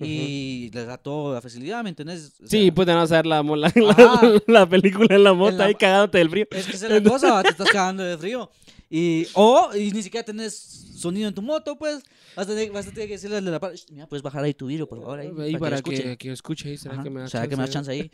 [0.02, 2.39] Y les da toda la facilidad, ¿me entiendes?
[2.42, 4.26] O Sí, sea, pues te van a hacer la, mo- la, Ajá.
[4.28, 6.46] la- la película en la moto la- ahí cagándote del frío.
[6.52, 8.50] Es que esa es la cosa, te estás cagando de frío.
[8.89, 12.02] Y, o, y ni siquiera tenés sonido en tu moto, pues.
[12.36, 14.43] Vas a tener, vas a tener que decirle de la par, "Shh, mira, puedes bajar
[14.43, 16.95] ahí tu vidrio, por favor, ahí, Ahí para, para que, que, que escuche ahí, ¿será
[16.95, 18.10] Ajá, que me da ¿Será que me das chance ahí?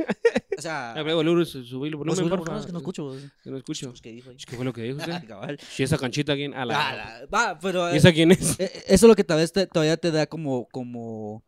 [0.57, 2.59] O sea, Ah, pero, el subilo, por por favor, favor.
[2.59, 3.03] es que no escucho.
[3.05, 3.17] vos.
[3.43, 3.89] Que no escucho.
[3.89, 4.37] Pues, ¿Qué dijo ahí?
[4.37, 5.25] ¿Qué fue lo que dijo usted?
[5.27, 5.57] Cabal.
[5.61, 6.89] Si esa canchita aquí a la...
[6.89, 8.59] Ah, la- Va, pero ¿Y eh, esa quién es?
[8.59, 11.43] eh, eso es lo que tal vez te- todavía te da como, como,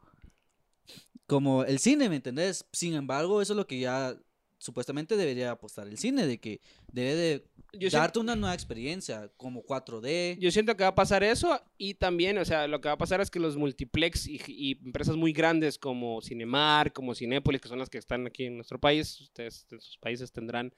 [1.26, 2.66] como el cine, ¿me entendés?
[2.72, 4.16] Sin embargo, eso es lo que ya
[4.60, 9.32] supuestamente debería apostar el cine, de que debe de Yo siento- darte una nueva experiencia,
[9.38, 10.38] como 4D.
[10.40, 12.98] Yo siento que va a pasar eso y también, o sea, lo que va a
[12.98, 17.68] pasar es que los multiplex y, y empresas muy grandes como Cinemark, como Cinépolis, que
[17.70, 20.74] son las que están aquí en nuestro país, ustedes en sus países tendrán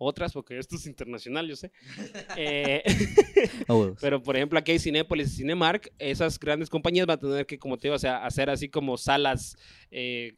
[0.00, 1.72] otras, porque esto es internacional, yo sé.
[2.36, 2.82] Eh,
[4.00, 7.58] pero, por ejemplo, aquí hay Cinépolis y Cinemark, esas grandes compañías van a tener que,
[7.58, 9.56] como te digo, o sea, hacer así como salas
[9.90, 10.36] eh,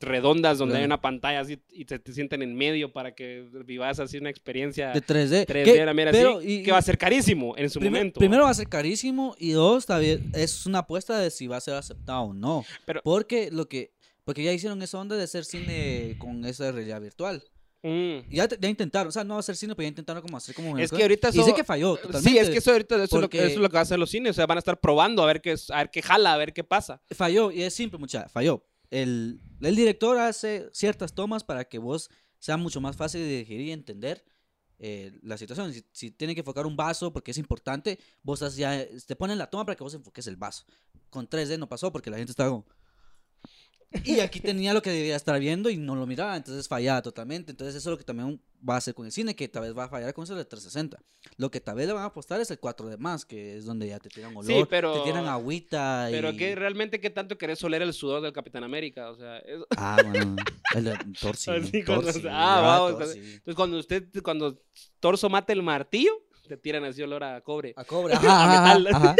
[0.00, 3.98] redondas donde hay una pantalla así y te, te sienten en medio para que vivas
[4.00, 5.46] así una experiencia de 3D.
[5.46, 8.00] 3D, que- era mera pero, así, y- que va a ser carísimo en su primer-
[8.00, 8.18] momento.
[8.20, 11.60] Primero va a ser carísimo y dos, también es una apuesta de si va a
[11.60, 12.64] ser aceptado o no.
[12.84, 13.92] Pero- porque lo que
[14.24, 17.42] porque ya hicieron esa onda de hacer cine con esa realidad virtual.
[17.82, 18.30] Mm.
[18.30, 20.78] Ya, ya intentaron, o sea, no hacer cine, pero ya intentaron como hacer como...
[20.78, 22.30] Es que ahorita Y eso- que falló totalmente.
[22.30, 23.82] Sí, es que eso ahorita eso, es lo, que- eso es lo que va a
[23.82, 24.30] hacer los cines.
[24.30, 26.52] O sea, van a estar probando a ver qué, a ver qué jala, a ver
[26.52, 27.02] qué pasa.
[27.10, 28.64] Falló, y es simple, mucha, falló.
[28.92, 33.68] El, el director hace ciertas tomas para que vos sea mucho más fácil de digerir
[33.68, 34.24] y entender
[34.84, 35.72] eh, la situación.
[35.92, 39.64] Si, tiene que enfocar un vaso porque es importante, vos ya, te ponen la toma
[39.64, 40.64] para que vos enfoques el vaso.
[41.08, 42.64] Con 3D no pasó porque la gente estaba.
[44.04, 47.50] Y aquí tenía lo que debía estar viendo y no lo miraba, entonces fallaba totalmente.
[47.50, 49.76] Entonces eso es lo que también va a hacer con el cine, que tal vez
[49.76, 50.98] va a fallar con eso de 360.
[51.36, 53.88] Lo que tal vez le van a apostar es el 4D más, que es donde
[53.88, 56.12] ya te tiran olor, Sí, pero- te tiran agüita y...
[56.14, 59.10] Pero que realmente qué tanto querés oler el sudor del Capitán América.
[59.10, 60.36] O sea, es- Ah, bueno.
[60.74, 60.92] El
[61.36, 61.50] sí.
[61.50, 63.18] Así cuando- ah, vamos, sí.
[63.18, 64.62] entonces cuando usted, cuando
[65.00, 66.12] Torso mate el martillo,
[66.48, 67.72] te tiran así olor a cobre.
[67.76, 68.14] A cobre.
[68.14, 68.94] A Ajá, ajá, metal.
[68.94, 69.16] ajá.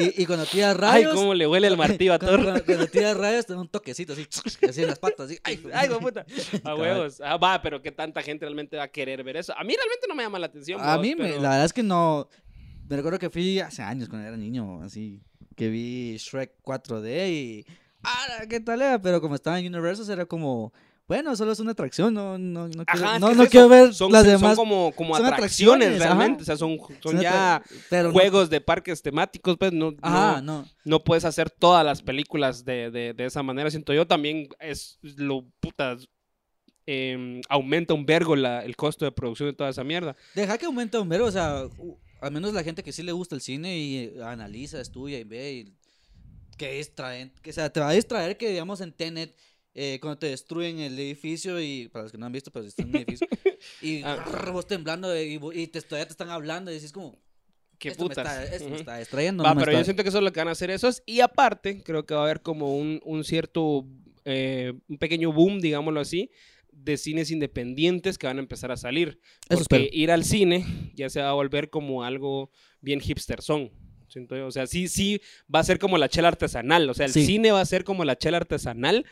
[0.00, 1.14] Y, y cuando tiras Ay, rayos.
[1.14, 2.44] cómo le huele el martillo a cuando, Thor.
[2.46, 4.26] cuando- cuando tiras rayos, te da un toquecito así,
[4.68, 5.26] así en las patas.
[5.26, 5.38] Así.
[5.44, 6.24] Ay, Ay, puta.
[6.64, 7.20] A huevos.
[7.20, 9.52] Ah, va, pero que tanta gente realmente va a querer ver eso.
[9.56, 10.80] A mí realmente no me llama la atención.
[10.82, 12.28] A mí, me- la verdad es que no.
[12.88, 15.20] Me recuerdo que fui hace años cuando era niño, así.
[15.56, 17.66] Que vi Shrek 4D y.
[18.02, 19.00] ¡Ah, qué tal era!
[19.00, 20.72] Pero como estaba en Universal, era como.
[21.08, 23.68] Bueno, solo es una atracción, no, no, no quiero, Ajá, es no, no es quiero
[23.70, 24.56] ver son, las son demás.
[24.56, 26.14] como, como son atracciones, atracciones, ajá.
[26.18, 26.42] realmente.
[26.42, 27.62] O sea, son, son son ya
[28.02, 30.68] no- juegos de parques temáticos, pues no, Ajá, no, no.
[30.84, 33.70] no puedes hacer todas las películas de, de, de esa manera.
[33.70, 36.06] Siento yo también es lo putas.
[36.86, 40.14] em, aumenta un vergo la- el costo de producción de toda esa mierda.
[40.34, 41.62] Deja que aumente un verbo, o sea,
[42.20, 45.24] al menos la gente que sí le gusta el cine y eh, analiza, estudia y
[45.24, 45.74] ve, y
[46.58, 49.34] que distraen, que o sea, te va a distraer que digamos en Tenet,
[49.80, 52.82] eh, cuando te destruyen el edificio y para los que no han visto, pero está
[52.82, 53.26] en un edificio,
[53.82, 54.50] y Ah.
[54.52, 57.16] vos temblando y, vo- y te, todavía te están hablando y decís como,
[57.78, 58.26] Qué esto, me putas.
[58.26, 58.80] está, esto me Ujú.
[58.80, 59.44] está distrayendo.
[59.44, 60.70] Va, no me pero yo está- siento que eso es lo que van a hacer
[60.70, 61.02] esos.
[61.06, 63.86] Y aparte, creo que va a haber como un, un cierto,
[64.24, 66.30] eh, un pequeño boom, digámoslo así,
[66.72, 69.20] de cines independientes que van a empezar a salir.
[69.48, 69.88] Eso Porque espero.
[69.92, 70.64] ir al cine
[70.94, 73.70] ya se va a volver como algo bien hipster son.
[74.10, 74.46] Yo.
[74.46, 75.20] O sea, sí, sí,
[75.54, 76.88] va a ser como la chela artesanal.
[76.88, 77.26] O sea, el Sí.
[77.26, 79.04] cine va a ser como la chela artesanal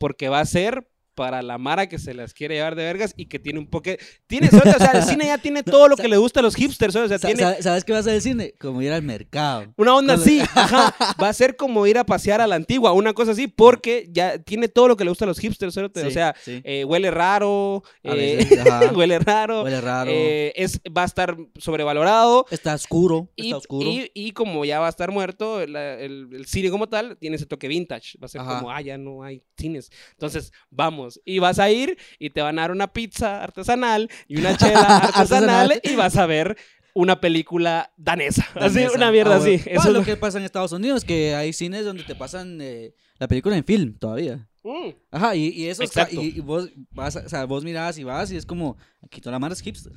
[0.00, 0.89] porque va a ser
[1.20, 3.90] para la mara que se las quiere llevar de vergas y que tiene un poco...
[4.26, 6.96] Tiene, o sea, el cine ya tiene todo lo que le gusta a los hipsters.
[6.96, 8.54] O sea, tiene, sa- ¿Sabes qué va a ser el cine?
[8.58, 9.66] Como ir al mercado.
[9.76, 10.94] una onda así, ajá.
[11.22, 14.38] Va a ser como ir a pasear a la antigua, una cosa así, porque ya
[14.38, 16.62] tiene todo lo que le gusta a los hipsters, o sea, sí.
[16.64, 18.58] eh, huele raro, eh, veces,
[18.96, 20.10] huele raro, Huele raro.
[20.10, 22.46] eh, es, va a estar sobrevalorado.
[22.50, 23.88] está oscuro, Y, está oscuro.
[23.90, 27.36] y- y como ya va a estar muerto, la- el, el cine como tal tiene
[27.36, 28.16] ese toque vintage.
[28.22, 28.58] Va a ser Ajá.
[28.58, 29.90] como, ah, ya no hay cines.
[30.12, 31.09] Entonces, vamos.
[31.24, 34.80] Y vas a ir y te van a dar una pizza artesanal y una chela
[35.14, 36.56] artesanal y vas a ver
[36.92, 38.42] una película danesa.
[38.54, 38.96] Así, Danesa.
[38.96, 39.50] una mierda Ah, así.
[39.56, 39.62] bueno.
[39.66, 42.58] Eso Bueno, es lo que pasa en Estados Unidos, que hay cines donde te pasan
[42.60, 44.46] eh, la película en film todavía.
[44.62, 44.90] Mm.
[45.10, 46.20] Ajá, y, y eso está- Exacto.
[46.22, 49.32] y, y vos vas, o sea, vos mirás y vas y es como, aquí toda
[49.32, 49.92] la mara es hipster,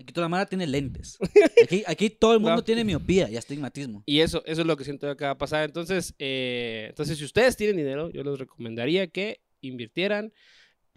[0.00, 1.18] aquí toda la mara tiene lentes,
[1.62, 2.64] aquí, aquí todo el mundo Va.
[2.64, 4.02] tiene miopía y astigmatismo.
[4.06, 5.64] Y eso, eso es lo que siento que va a pasar.
[5.64, 10.32] Entonces, eh, entonces, si ustedes tienen dinero, yo les recomendaría que invirtieran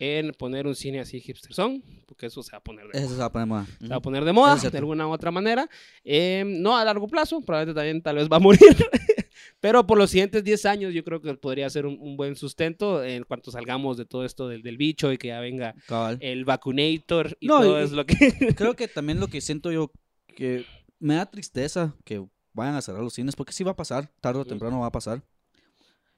[0.02, 3.08] en poner un cine así hipster son, porque eso se va a poner de Eso
[3.10, 3.16] moda.
[3.16, 3.66] se va a poner moda.
[3.82, 5.70] Se va a poner de moda de alguna u otra manera.
[6.06, 8.60] Eh, no a largo plazo, probablemente también tal vez va a morir.
[9.62, 13.04] Pero por los siguientes 10 años yo creo que podría ser un, un buen sustento
[13.04, 16.18] en cuanto salgamos de todo esto del, del bicho y que ya venga Cabal.
[16.22, 18.16] el vacunator y No, todo y- es lo que...
[18.56, 19.92] Creo que también lo que siento yo,
[20.34, 20.66] que
[21.00, 24.40] me da tristeza que vayan a cerrar los cines, porque sí va a pasar, tarde
[24.40, 25.24] o temprano va a pasar.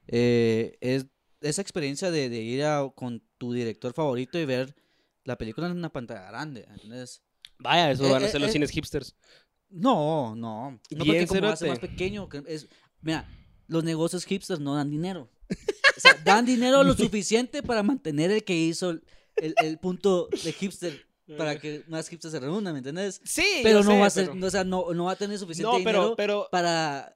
[0.07, 1.07] Eh, es
[1.41, 4.75] esa experiencia de, de ir a- con tu director favorito y ver
[5.23, 7.21] la película en una pantalla grande, ¿entendés?
[7.59, 8.53] Vaya, eso Eh, van a eh, ser los eh.
[8.53, 9.15] cines hipsters.
[9.69, 10.71] No, no.
[10.71, 12.27] No porque como va a ser más pequeño.
[12.47, 12.67] es,
[13.01, 13.27] mira,
[13.67, 15.29] los negocios hipsters no dan dinero.
[15.49, 19.03] O sea, dan dinero lo suficiente para mantener el que hizo el,
[19.37, 21.05] el- el punto de hipster
[21.37, 23.21] para que más hipsters se reúnan, ¿me entiendes?
[23.23, 25.15] Sí, Pero no sé, va a ser, pero- no, o sea, no, no va a
[25.15, 27.15] tener suficiente No, dinero pero, para...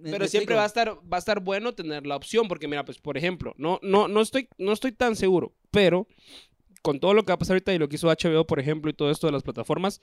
[0.00, 2.84] ¿me- pero siempre va a estar va a estar bueno tener la opción porque mira
[2.84, 6.06] pues por ejemplo no no no estoy no estoy tan seguro pero
[6.82, 8.90] con todo lo que va a pasar ahorita y lo que hizo HBO por ejemplo
[8.90, 10.00] y todo esto de las plataformas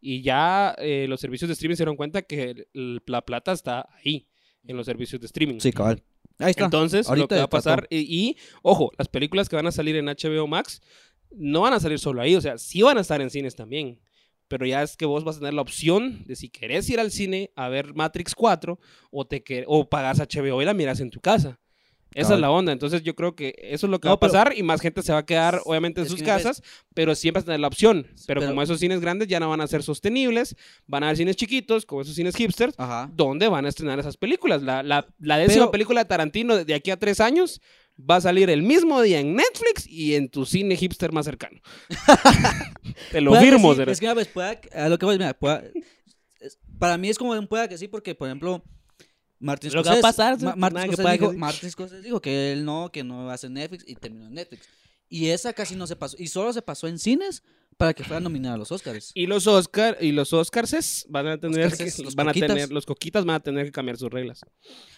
[0.00, 3.52] y ya eh, los servicios de streaming se dieron cuenta que el- el- la plata
[3.52, 4.26] está ahí
[4.64, 6.02] en los servicios de streaming Sí, cabal.
[6.38, 6.64] Ahí está.
[6.64, 9.72] entonces lo Ahorita que va a pasar y, y, ojo las películas que van a
[9.72, 10.80] salir en HBO Max
[11.32, 14.00] no van a salir solo ahí o sea sí van a estar en cines también
[14.50, 17.10] pero ya es que vos vas a tener la opción de si querés ir al
[17.12, 18.78] cine a ver Matrix 4
[19.10, 21.58] o, te que, o pagas HBO y la miras en tu casa.
[22.12, 22.72] Esa es la onda.
[22.72, 25.00] Entonces yo creo que eso es lo que No, va a pasar y más gente
[25.02, 26.60] se va a quedar obviamente en sus ves- casas,
[26.92, 28.04] pero siempre vas a tener la opción.
[28.26, 30.56] Pero, pero- como esos cines grandes ya no van a ser sostenibles,
[30.88, 33.08] van a haber cines chiquitos, como esos cines hipsters, Ajá.
[33.14, 34.60] donde van a estrenar esas películas.
[34.62, 37.60] La, la, la décima Pero- película de Tarantino de, de aquí a tres años
[38.08, 41.60] va a salir el mismo día en Netflix y en tu cine hipster más cercano.
[43.12, 43.74] Te lo Pueda que firmo.
[43.74, 43.82] sí.
[43.86, 45.64] Es que, pues, pueda a lo que voy, mira, pueda-
[46.40, 48.62] es- para mí es como un pueda que sí, porque, por ejemplo,
[49.38, 52.64] Martin Lo que va a Scorsese, pasar, Ma- que Scorsese dijo, Scorsese dijo que él
[52.64, 54.68] no, que no va a hacer Netflix y terminó en Netflix.
[55.10, 57.42] Y esa casi no se pasó, y solo se pasó en cines
[57.76, 59.10] para que fuera nominada a los Oscars.
[59.14, 62.48] Y los Oscar y los Oscarses van a tener Oscarses, que- los van a coquitas.
[62.48, 64.40] tener los coquitas van a tener que cambiar sus reglas.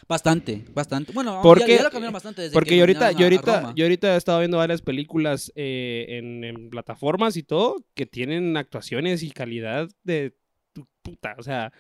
[0.09, 1.13] Bastante, bastante.
[1.13, 3.25] Bueno, Porque- ya, ya lo cambiaron bastante desde Porque que yo ahorita yo a- a
[3.25, 8.05] ahorita yo ahorita he estado viendo varias películas eh, en, en plataformas y todo que
[8.07, 10.35] tienen actuaciones y calidad de
[11.03, 11.73] puta, o sea,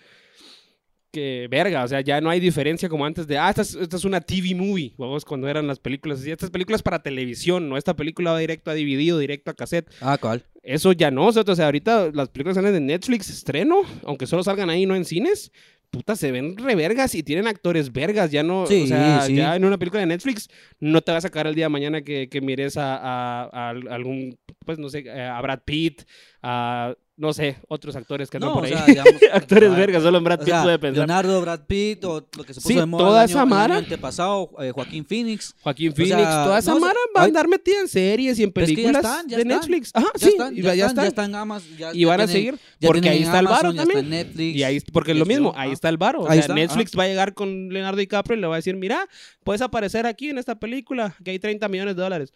[1.12, 3.96] que verga, o sea, ya no hay diferencia como antes de, ah, esta es, esta
[3.96, 7.94] es una TV movie, vamos, cuando eran las películas estas películas para televisión, no, esta
[7.94, 9.90] película va directo a DVD o directo a cassette.
[10.00, 10.42] Ah, ¿cuál?
[10.62, 14.70] Eso ya no, o sea, ahorita las películas salen de Netflix estreno, aunque solo salgan
[14.70, 15.52] ahí, no en cines.
[15.90, 18.30] puta, se ven revergas y tienen actores vergas.
[18.30, 19.34] Ya no, Sí, o sea, sí.
[19.34, 20.48] ya en una película de Netflix
[20.80, 23.68] no te va a sacar el día de mañana que, que mires a, a- a
[23.70, 26.02] algún, pues no sé, a Brad Pitt,
[26.42, 28.72] a, no sé, otros actores que andan por o ahí.
[28.72, 31.06] sea, digamos, actores ah, vergas, solo en Brad o Pitt sea, puede pensar.
[31.06, 33.38] Leonardo, Brad Pitt, o lo que se puso Sí, de moda toda el año, esa
[33.38, 33.76] el año mara.
[33.76, 35.54] antepasado, eh, Joaquín Phoenix.
[35.62, 37.86] Joaquín o Phoenix, sea, toda esa no, o sea, mara va a andar metida en
[37.88, 39.58] series y en Pero es que ya películas están, ya de están.
[39.58, 39.90] Netflix.
[39.94, 41.34] Ajá, Ya sí, están, ya, están, ya están.
[41.36, 44.10] Amazon, Y van a seguir, porque ahí está el varo está también.
[44.10, 44.56] Netflix.
[44.56, 46.22] Y ahí, porque es lo HBO, mismo, ahí está el varo.
[46.22, 49.06] O sea, Netflix va a llegar con Leonardo DiCaprio y le va a decir, mira,
[49.44, 52.32] puedes aparecer aquí en esta película, que hay 30 millones de dólares.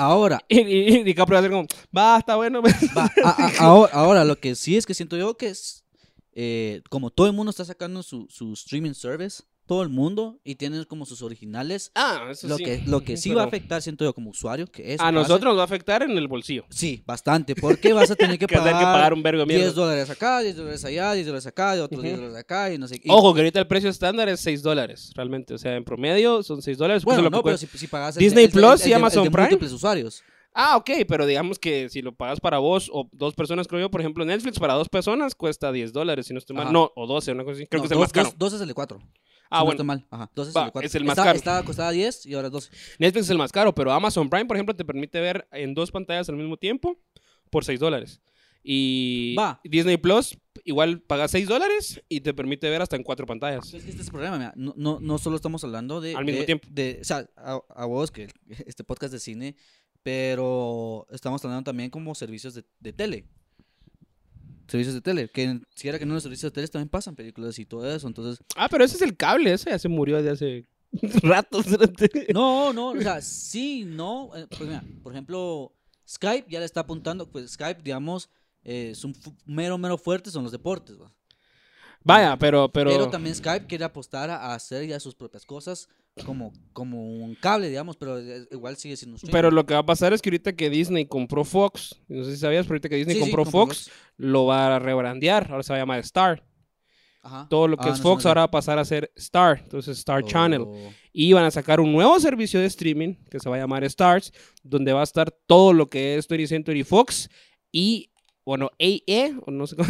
[0.00, 2.62] Ahora, Y, y- y DiCaprio va a decir como, va, está bueno.
[2.62, 2.74] pues".
[2.96, 5.84] va, a- a- ahora, ahora, lo que sí es que siento yo que es,
[6.32, 10.56] eh, como todo el mundo está sacando su, su streaming service, todo el mundo, y
[10.56, 12.64] tienen como sus originales, Ah, eso lo, sí.
[12.64, 15.44] que, lo que sí va a afectar, siento yo, como usuario, que eso A nosotros
[15.44, 16.64] nos va a afectar en el bolsillo.
[16.70, 19.72] Sí, bastante, porque vas a tener que pagar, que pagar un vergo de 10 mierda.
[19.80, 22.22] dólares acá, 10 dólares allá, 10 dólares acá, y otros 10 Ujú.
[22.24, 23.08] dólares acá, y no sé qué.
[23.12, 25.54] Ojo, que ahorita el precio estándar es 6 dólares, realmente.
[25.54, 27.04] O sea, en promedio son 6 dólares.
[27.04, 29.30] Bueno, es no, pero si, si pagas el- Disney el- Plus el y Amazon de
[29.30, 29.50] Prime.
[29.50, 30.24] múltiples usuarios.
[30.52, 33.88] Ah, ok, pero digamos que si lo pagas para vos o dos personas, creo yo,
[33.92, 36.64] por ejemplo, Netflix para dos personas cuesta 10 dólares, si no estoy mal.
[36.64, 36.72] Ajá.
[36.72, 37.66] No, o 12, una cosa así.
[37.68, 38.30] Creo No, que es el más caro.
[38.30, 38.98] Dos, dos es el de 4.
[39.50, 39.84] Ah, no bueno.
[39.84, 40.06] mal.
[40.10, 40.86] Ajá, dos es Va, el de 4.
[40.86, 41.36] es el más caro.
[41.36, 42.70] Estaba, costaba 10 y ahora es 12.
[42.98, 45.90] Netflix es el más caro, pero Amazon Prime, por ejemplo, te permite ver en dos
[45.90, 46.98] pantallas al mismo tiempo
[47.50, 48.20] por 6 dólares.
[48.62, 49.58] Y Va.
[49.64, 53.64] Disney Plus, igual pagas 6 dólares y te permite ver hasta en cuatro pantallas.
[53.72, 56.14] Es que este es el problema, mira, no, no, no solo estamos hablando de...
[56.14, 56.68] Al mismo de- tiempo.
[56.70, 58.28] de- o sea, a, a vos, que
[58.66, 59.56] este podcast de cine,
[60.02, 63.24] pero estamos hablando también como servicios de, de tele.
[64.70, 67.58] Servicios de tele, que si era que no los servicios de tele también pasan películas
[67.58, 68.44] y todo eso, entonces...
[68.56, 70.66] Ah, pero ese es el cable, ese ya se murió desde hace
[71.22, 71.60] rato.
[72.32, 74.30] No, no, o sea, sí, no.
[74.36, 75.72] eh, Pues mira, por ejemplo,
[76.08, 78.30] Skype ya le está apuntando, pues Skype, digamos,
[78.62, 81.12] eh, es un mero, mero fuerte son los deportes, ¿va?
[82.02, 85.88] Vaya, pero, pero, Pero, también Skype quiere apostar a, hacer ya sus propias cosas
[86.24, 88.18] como, como un cable, digamos, pero
[88.50, 91.06] igual sigue siendo un pero lo que va a pasar es que ahorita que Disney
[91.06, 93.90] compró Fox, no sé si sabías, pero ahorita que Disney Sí, sí, compró compró Fox,
[94.16, 96.44] lo va a rebrandear, ahora se va a llamar Star.
[97.22, 97.46] Ajá.
[97.50, 99.98] Todo lo que Ah, es no Fox ahora va a pasar a ser Star, entonces
[99.98, 100.62] Star Channel.
[100.62, 100.92] Oh.
[101.12, 104.32] Y van a sacar un nuevo servicio de streaming que se va a llamar Stars,
[104.62, 107.28] donde va a estar todo lo que es 20th Century Fox
[107.70, 108.10] y,
[108.44, 109.88] bueno, AE, o no sé cómo,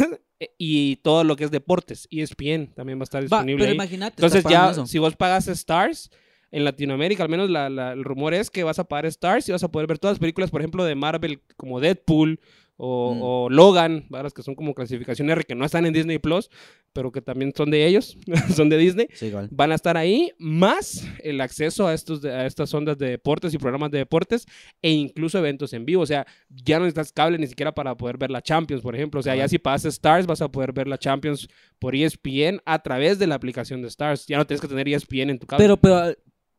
[0.57, 2.07] y todo lo que es deportes.
[2.11, 3.75] ESPN también va a estar Va, disponible pero ahí.
[3.75, 4.15] imagínate.
[4.17, 4.85] Entonces ya, eso.
[4.87, 6.09] si vos pagas Stars,
[6.53, 9.53] en Latinoamérica, al menos la- la- el rumor es que vas a pagar Stars y
[9.53, 12.41] vas a poder ver todas las películas, por ejemplo, de Marvel, como Deadpool
[12.83, 13.19] o, Mm.
[13.21, 14.31] o Logan, ¿verdad?
[14.31, 16.49] que son como clasificación R, que no están en Disney Plus,
[16.93, 18.17] pero que también son de ellos,
[18.55, 19.07] son de Disney.
[19.13, 19.49] Sí, igual.
[19.51, 23.59] Van a estar ahí, más el acceso a, estos, a estas ondas de deportes y
[23.59, 24.47] programas de deportes,
[24.81, 26.01] e incluso eventos en vivo.
[26.01, 29.19] O sea, ya no necesitas cable ni siquiera para poder ver la Champions, por ejemplo.
[29.19, 32.79] O sea, ya si pasas Stars, vas a poder ver la Champions por ESPN a
[32.81, 34.25] través de la aplicación de Stars.
[34.25, 35.63] Ya no tienes que tener ESPN en tu cable.
[35.63, 36.15] Pero, pero,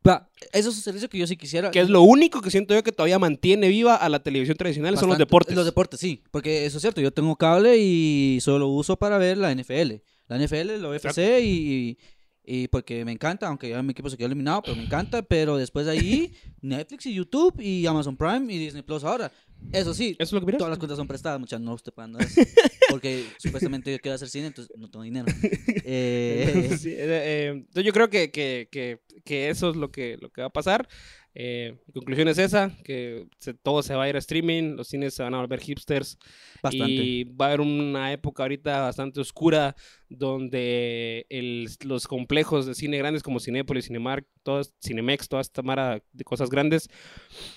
[0.07, 1.71] va, eso es un servicio que yo sí quisiera.
[1.71, 4.95] que es lo único que siento yo que todavía mantiene viva a la televisión tradicional,
[4.95, 5.25] son los Bastante.
[5.29, 5.55] deportes.
[5.55, 6.23] Los deportes, sí.
[6.31, 10.01] Porque eso es cierto, yo tengo cable y solo uso para ver la NFL.
[10.27, 11.97] La NFL, la UFC y,
[12.45, 15.21] y porque me encanta, aunque ya mi equipo se quedó eliminado, pero me encanta.
[15.21, 19.31] Pero después de ahí, Netflix y YouTube y Amazon Prime y Disney Plus ahora.
[19.71, 20.57] Eso sí, Eso es lo que miras.
[20.59, 22.41] todas las cuentas son prestadas, muchas no estoy pagando eso.
[22.89, 25.25] Porque supuestamente yo quiero hacer cine, entonces no tengo dinero.
[25.85, 30.17] Eh, Sí, eh, eh, entonces yo creo que, que, que, que eso es lo que,
[30.21, 30.87] lo que va a pasar.
[31.35, 34.87] Eh, mi conclusión es esa, que se- todo se va a ir a streaming, los
[34.87, 36.17] cines se van a volver hipsters
[36.61, 36.91] bastante.
[36.93, 39.75] y va a haber una época ahorita bastante oscura
[40.17, 46.01] donde el- los complejos de cine grandes como Cinépolis, Cinemark, todas, Cinemex, toda esta mara
[46.11, 46.89] de cosas grandes,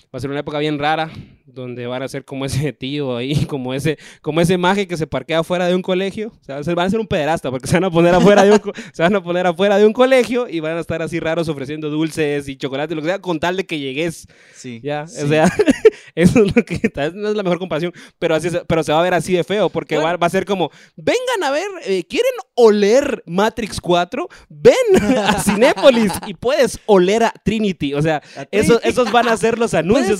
[0.05, 1.11] va a ser una época bien rara
[1.45, 5.07] donde van a ser como ese tío ahí, como ese, como ese maje que se
[5.07, 7.73] parquea afuera de un colegio, o sea, se- van a ser un pederasta porque se
[7.75, 8.61] van a poner afuera de un,
[8.93, 11.89] se van a poner afuera de un colegio y van a estar así raros ofreciendo
[11.89, 14.79] dulces y chocolate, lo que sea, con tal de que llegues Sí.
[14.83, 15.23] ya, sí.
[15.23, 15.45] o sea,
[16.15, 18.91] eso es lo que tal vez no es la mejor comparación, pero así pero se
[18.91, 20.17] va a ver así de feo porque va, Bueno.
[20.19, 24.27] va a ser como, vengan a ver, eh, ¿quieren oler Matrix 4?
[24.49, 29.57] Ven a Cinépolis y puedes oler a Trinity, o sea, esos, esos van a ser
[29.57, 30.19] los anuncios.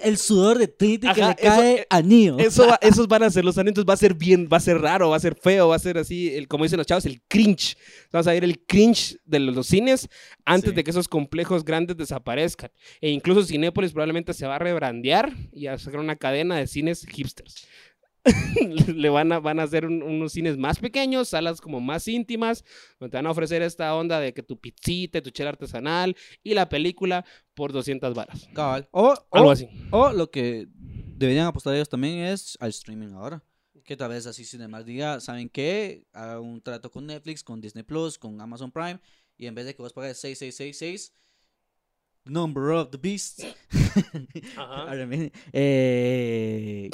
[0.00, 2.38] El sudor de Trinity que Ajá, le cae eso- a Neo.
[2.38, 4.78] Eso va- esos van a ser los anuncios, va a ser bien, va a ser
[4.80, 7.20] raro, va a ser feo, va a ser así, el, como dicen los chavos, el
[7.28, 7.76] cringe.
[8.10, 10.08] Vamos a ver el cringe de los, los cines
[10.44, 10.76] antes Sí.
[10.76, 12.70] de que esos complejos grandes desaparezcan.
[13.00, 17.04] E incluso Cinépolis probablemente se va a rebrandear y a sacar una cadena de cines
[17.06, 17.66] hipsters.
[18.94, 22.64] Le van a, van a hacer un- unos cines más pequeños, salas como más íntimas,
[23.00, 26.54] donde te van a ofrecer esta onda de que tu pizzita, tu chela artesanal y
[26.54, 28.48] la película por 200 varas.
[28.54, 28.88] Cabal.
[28.92, 29.68] O, Algo o- así.
[29.90, 33.42] o lo que deberían apostar ellos también es al streaming ahora.
[33.84, 36.06] Que tal vez así Cinemark diga, ¿saben qué?
[36.12, 39.00] Haga un trato con Netflix, con Disney Plus, con Amazon Prime,
[39.36, 41.12] y en vez de que vos pagues 6666,
[42.24, 43.40] Number of the Beast,
[44.56, 44.86] Ajá.
[45.52, 46.88] Eh,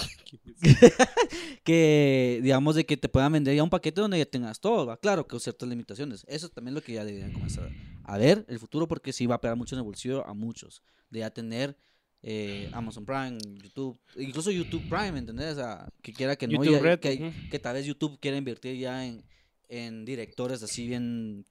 [1.64, 4.96] que digamos de que te puedan vender ya un paquete donde ya tengas todo, ¿va?
[4.98, 6.24] claro, con ciertas limitaciones.
[6.28, 7.70] Eso es también lo que ya deberían comenzar
[8.04, 10.82] a ver el futuro porque sí va a pegar mucho en el bolsillo a muchos,
[11.10, 11.76] de ya tener
[12.22, 15.52] eh, Amazon Prime, YouTube, incluso YouTube Prime, ¿me ¿entendés?
[15.52, 19.06] O sea, que quiera que no, ya- que, que tal vez YouTube quiera invertir ya
[19.06, 19.22] en,
[19.68, 21.44] en directores así bien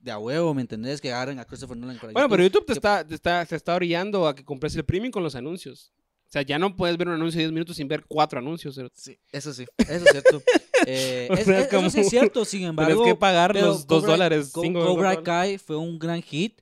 [0.00, 1.00] de a huevo, ¿me entendés?
[1.00, 3.54] Que agarren a Christopher Nolan para Bueno, pero YouTube te que- está, te está, te
[3.56, 5.92] está orillando a que compres el premium con los anuncios.
[6.26, 8.80] O sea, ya no puedes ver un anuncio de 10 minutos sin ver cuatro anuncios.
[8.94, 10.42] Sí, eso sí, eso es cierto.
[10.84, 13.02] Eh, es- eso sí cierto, sin embargo.
[13.02, 16.60] Tienes que pagar los 2 Cobra- dólares, Co- 5 Cobra Kai fue un gran hit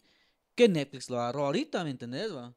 [0.54, 2.30] que Netflix lo agarró ahorita, ¿me entendés?
[2.30, 2.52] va?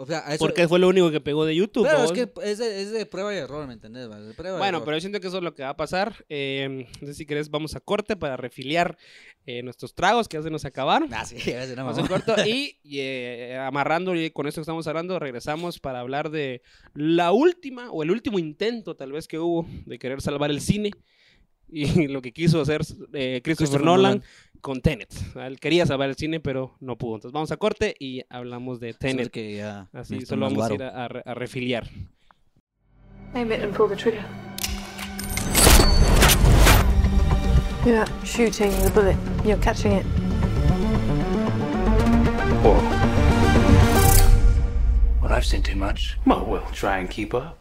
[0.00, 1.84] O sea, a eso, Porque fue lo único que pegó de YouTube.
[1.84, 4.08] pero es que es de, es de prueba y error, ¿me entendés?
[4.08, 4.20] va?
[4.20, 4.84] De prueba y Bueno, error.
[4.84, 6.24] pero yo siento que eso es lo que va a pasar.
[6.28, 8.96] Eh, no sé si querés, vamos a corte para refiliar
[9.44, 11.12] eh, nuestros tragos que ya se nos acabaron.
[11.12, 14.62] Ah, sí, ya se Vamos a corto y, y, eh, amarrando y con esto que
[14.62, 16.62] estamos hablando, regresamos para hablar de
[16.94, 20.92] la última o el último intento tal vez que hubo de querer salvar el cine
[21.70, 22.82] y lo que quiso hacer
[23.12, 24.22] eh, Christopher, Christopher Nolan, Nolan.
[24.60, 25.12] Con Tenet.
[25.36, 27.16] Él quería salvar el cine, pero no pudo.
[27.16, 29.30] Entonces vamos a corte y hablamos de Tenet.
[29.30, 31.88] Que ya Así, solo vamos a ir a, a re- a refiliar.
[33.34, 34.24] Aim it and pull the trigger.
[37.84, 40.04] You're not shooting the bullet, you're catching it.
[42.64, 42.74] Or.
[45.22, 46.18] Well, I've seen too much.
[46.26, 47.56] Well, we'll try and keep up.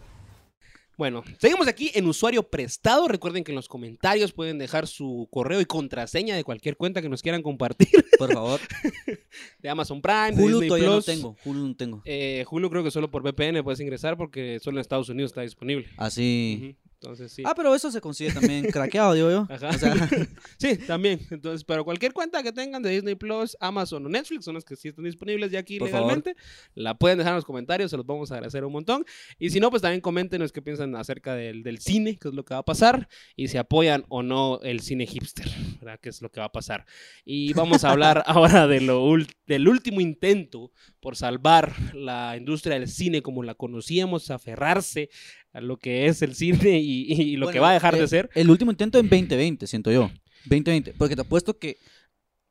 [0.98, 3.08] Bueno, seguimos aquí en usuario prestado.
[3.08, 7.10] Recuerden que en los comentarios pueden dejar su correo y contraseña de cualquier cuenta que
[7.10, 7.88] nos quieran compartir.
[8.18, 8.60] Por favor.
[9.62, 11.06] De Amazon Prime, Hulu Disney todavía no Plus.
[11.06, 11.38] tengo.
[11.45, 12.02] Hulu no tengo.
[12.06, 15.41] Eh, Hulu creo que solo por VPN puedes ingresar porque solo en Estados Unidos está
[15.41, 15.88] disponible.
[15.98, 16.60] Así.
[16.62, 17.43] Ujú, Entonces sí.
[17.45, 19.48] Ah, pero eso se consigue también craqueado, digo yo.
[19.50, 19.70] Ajá.
[19.70, 19.93] O sea,
[20.58, 21.20] sí, también.
[21.30, 24.76] Entonces, pero cualquier cuenta que tengan de Disney Plus, Amazon o Netflix, son las que
[24.76, 26.08] sí están disponibles ya aquí Por favor.
[26.08, 26.36] legalmente,
[26.74, 29.06] la pueden dejar en los comentarios, se los vamos a agradecer un montón.
[29.38, 32.43] Y si no, pues también coméntenos qué piensan acerca del, del cine, qué es lo
[32.43, 35.48] que va a pasar, y si apoyan o no el cine hipster,
[35.80, 36.00] ¿verdad?
[36.02, 36.86] ¿Qué es lo que va a pasar?
[37.24, 42.80] Y vamos a hablar ahora de lo ul- del último intento por salvar la industria
[42.80, 45.10] del cine como la conocíamos, aferrarse
[45.54, 48.02] a lo que es el cine y, y lo que bueno, va a dejar eh,
[48.02, 48.30] de ser.
[48.36, 50.12] El último intento en 2020, siento yo.
[50.45, 50.93] 2020.
[50.98, 51.78] Porque te apuesto que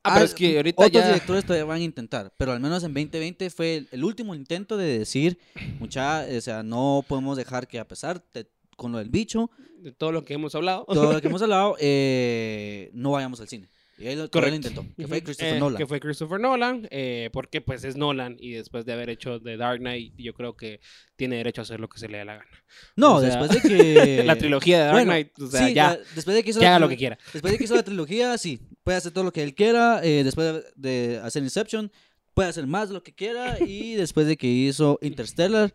[0.07, 1.07] Ah, pero es que ahorita otros ya...
[1.07, 4.77] directores todavía van a intentar, pero al menos en 2020 fue el, el último intento
[4.77, 5.37] de decir,
[5.79, 9.91] mucha, o sea, no podemos dejar que a pesar de, con lo del bicho, de
[9.91, 10.85] todo lo que hemos hablado.
[10.85, 13.67] todo lo que hemos hablado, eh, no vayamos al cine.
[13.99, 14.55] Y Correcto.
[14.55, 15.23] intentó, que fue.
[15.23, 15.77] Christopher Eh, Nolan.
[15.77, 19.57] Que fue Christopher Nolan, eh, porque pues es Nolan y después de haber hecho The
[19.57, 20.79] Dark Knight, yo creo que
[21.15, 22.47] tiene derecho a hacer lo que se le dé la gana.
[22.95, 24.23] no, o sea, después de que...
[24.23, 26.59] la trilogía de Dark bueno, Knight, o sea, sí, ya, la- después de que hizo
[26.59, 27.17] que la haga lo que quiera.
[27.33, 30.01] Después de que hizo la trilogía, sí, puede hacer todo lo que él quiera.
[30.03, 31.91] eh, después de, de hacer Inception,
[32.35, 33.57] puede hacer más de lo que quiera.
[33.65, 35.73] Y después de que hizo Interstellar,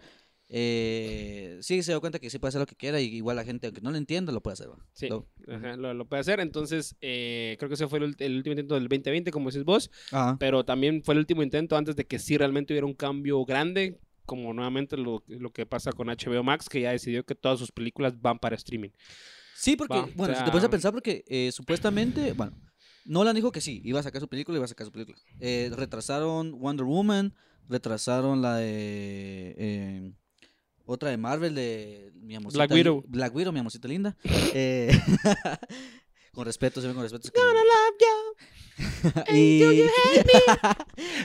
[0.55, 3.00] eh, sí se dio cuenta que sí puede hacer lo que quiera.
[3.00, 4.68] Y igual la gente, aunque no lo entienda, lo puede hacer.
[4.92, 6.40] Sí, Lo- ajá, lo, lo puede hacer.
[6.40, 10.36] Entonces, eh, creo que ese fue el, último intento del 2020, como decís vos, Ajá.
[10.38, 13.98] pero también fue el último intento antes de que sí realmente hubiera un cambio grande,
[14.26, 17.72] como nuevamente lo, lo que pasa con HBO Max, que ya decidió que todas sus
[17.72, 18.90] películas van para streaming.
[19.57, 22.53] Sí, porque, Va, bueno, o si te pones a sea- pensar, porque eh, supuestamente, bueno,
[23.05, 25.16] Nolan dijo que sí, iba a sacar su película, iba a sacar su película.
[25.40, 27.34] Eh, retrasaron Wonder Woman,
[27.68, 29.55] retrasaron la de.
[30.83, 32.64] Eh, otra de Marvel, de mi amorcita.
[32.64, 33.05] Black Widow.
[33.07, 34.16] Black Widow, mi amorcita linda.
[34.55, 34.91] Eh,
[36.33, 37.28] con respeto, se ven con respeto.
[37.28, 37.41] es que-
[39.35, 39.62] y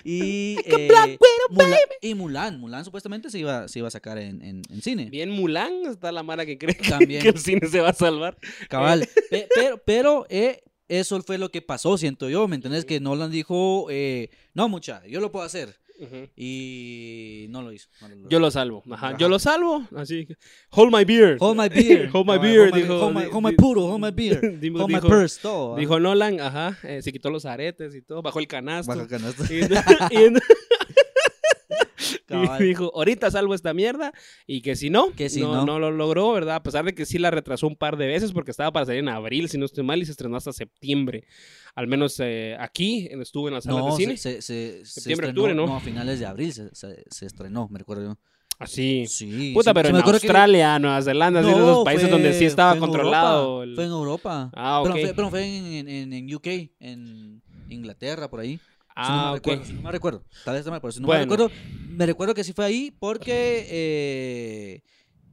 [0.03, 1.17] y, eh,
[1.49, 5.09] Mulan, y Mulan, Mulan supuestamente se iba, se iba a sacar en, en, en cine.
[5.09, 7.21] Bien Mulan, está la mara que cree que- También.
[7.21, 8.37] que el cine se va a salvar.
[8.69, 9.07] Cabal.
[9.29, 12.47] Pe- pero, pero eh, eso fue lo que pasó, siento yo.
[12.47, 12.85] ¿Me entendés?
[12.85, 15.79] Que Nolan dijo, eh, no, mucha, yo lo puedo hacer.
[16.35, 17.89] Y no lo hizo.
[18.01, 18.29] no lo logró.
[18.29, 19.07] Yo lo salvo, ajá.
[19.09, 19.17] Ajá.
[19.17, 20.35] Yo lo salvo, así que,
[20.71, 21.37] hold my beer.
[21.39, 22.09] Hold my beer.
[22.13, 22.99] Hold my beer, hold my- dijo.
[22.99, 24.39] Hold my, hold my puro, hold my beer.
[24.61, 25.75] Dijo- hold my dijo- purse, todo.
[25.75, 28.93] Dijo Nolan, ajá, eh, se quitó los aretes y todo, bajó el canasto.
[28.93, 29.43] Baja canasta.
[29.51, 29.59] Y,
[30.15, 30.33] y-.
[32.59, 34.11] y dijo, ahorita salvo esta mierda
[34.45, 35.65] y que si no, Que si no, no.
[35.65, 36.55] no lo logró, ¿verdad?
[36.55, 38.99] A pesar de que sí la retrasó un par de veces porque estaba para salir
[38.99, 41.25] en abril, si no estoy mal, y se estrenó hasta septiembre.
[41.75, 44.17] Al menos eh, aquí estuvo en las salas No, de cine.
[44.17, 45.75] se, se, se, se Septiembre, estrenó- octubre, ¿no?
[45.75, 48.17] a finales de abril se, estrenó, me recuerdo yo.
[48.59, 49.05] Así.
[49.07, 49.51] Sí.
[49.53, 52.33] Puta, sí, pero en acuerdo que- Australia, Nueva Zelanda, de esos No, países fue- donde
[52.33, 53.61] sí estaba controlado.
[53.61, 54.51] Europa, el- Fue en Europa.
[54.55, 55.01] Ah, Pero ok.
[55.01, 56.47] fue, pero fue en, en, en UK,
[56.79, 58.59] en Inglaterra, por ahí.
[59.05, 60.25] Si no Ah, recuerdo, no me recuerdo.
[60.43, 61.19] Tal vez esté mal, pero si no Bueno.
[61.19, 61.51] me recuerdo,
[61.97, 64.81] me recuerdo que sí fue ahí porque, eh,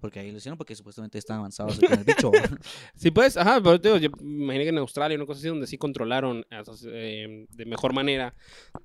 [0.00, 2.30] Porque ahí lo hicieron porque supuestamente están avanzados con el bicho.
[2.94, 5.48] Sí, pues, ajá, pero te digo, yo me imaginé que en Australia, una cosa así,
[5.48, 8.34] donde sí controlaron eh, de mejor manera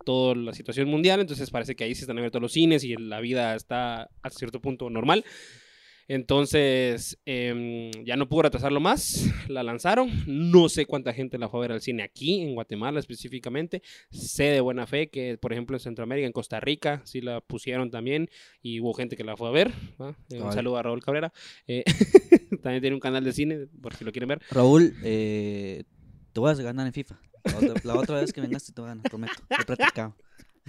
[0.05, 3.19] toda la situación mundial, entonces parece que ahí sí están abiertos los cines y la
[3.19, 5.25] vida está a cierto punto normal.
[6.09, 10.09] Entonces, em, ya no pudo retrasarlo más, la lanzaron.
[10.25, 13.83] No sé cuánta gente la fue a ver al cine aquí, en Guatemala específicamente.
[14.09, 17.91] Sé de buena fe que, por ejemplo, en Centroamérica, en Costa Rica, sí la pusieron
[17.91, 18.27] también
[18.63, 19.71] y hubo gente que la fue a ver.
[20.01, 20.15] ¿va?
[20.31, 21.31] Eh, Un saludo a Raúl Cabrera.
[21.67, 21.83] Eh,
[22.63, 24.41] también tiene un canal de cine, por si lo quieren ver.
[24.49, 25.83] Raúl, eh,
[26.33, 27.19] te vas a ganar en FIFA.
[27.43, 29.33] La otra, la otra vez que vengaste a ganar, prometo.
[29.49, 30.15] He practicado.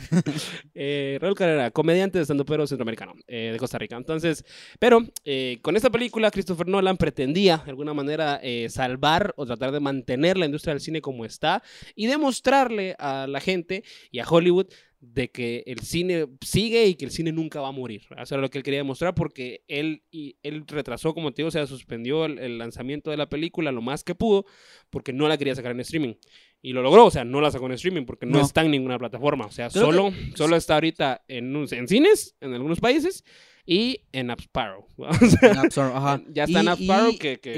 [0.75, 3.97] Eh, Raúl Carrera, comediante de stand pero centroamericano, eh, de Costa Rica.
[3.97, 4.45] Entonces,
[4.79, 9.73] pero eh, con esta película, Christopher Nolan pretendía de alguna manera eh, salvar o tratar
[9.73, 11.63] de mantener la industria del cine como está
[11.95, 14.67] y demostrarle a la gente y a Hollywood
[15.01, 18.03] de que el cine sigue y que el cine nunca va a morir.
[18.19, 21.49] Eso era lo que él quería demostrar porque él, y, él retrasó, como te digo,
[21.49, 24.45] o sea, suspendió el, el lanzamiento de la película lo más que pudo
[24.91, 26.15] porque no la quería sacar en streaming.
[26.63, 28.45] Y lo logró, o sea, no la sacó en streaming porque no, No.
[28.45, 29.47] está en ninguna plataforma.
[29.47, 33.25] O sea, Creo solo, solo está ahorita en, en cines, en algunos países,
[33.65, 34.87] y en App Sparrow.
[34.99, 35.59] O sea, En
[35.97, 36.23] ajá.
[36.29, 37.53] Ya está en Y- App Sparrow y, que- que-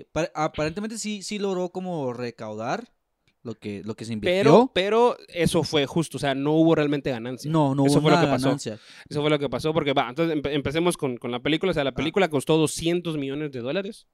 [0.00, 2.92] eh, pa- aparentemente sí, sí logró como recaudar
[3.42, 4.70] lo que, lo que se pero, invirtió.
[4.74, 7.50] pero eso fue justo, o sea, no hubo realmente ganancia.
[7.50, 8.44] no, no eso hubo fue lo que pasó.
[8.46, 8.78] ganancia.
[9.08, 11.70] Eso fue lo que pasó, porque va, entonces empe- empecemos con, con la película.
[11.70, 11.94] O sea, la Ah.
[11.94, 14.06] película costó 200 millones de dólares.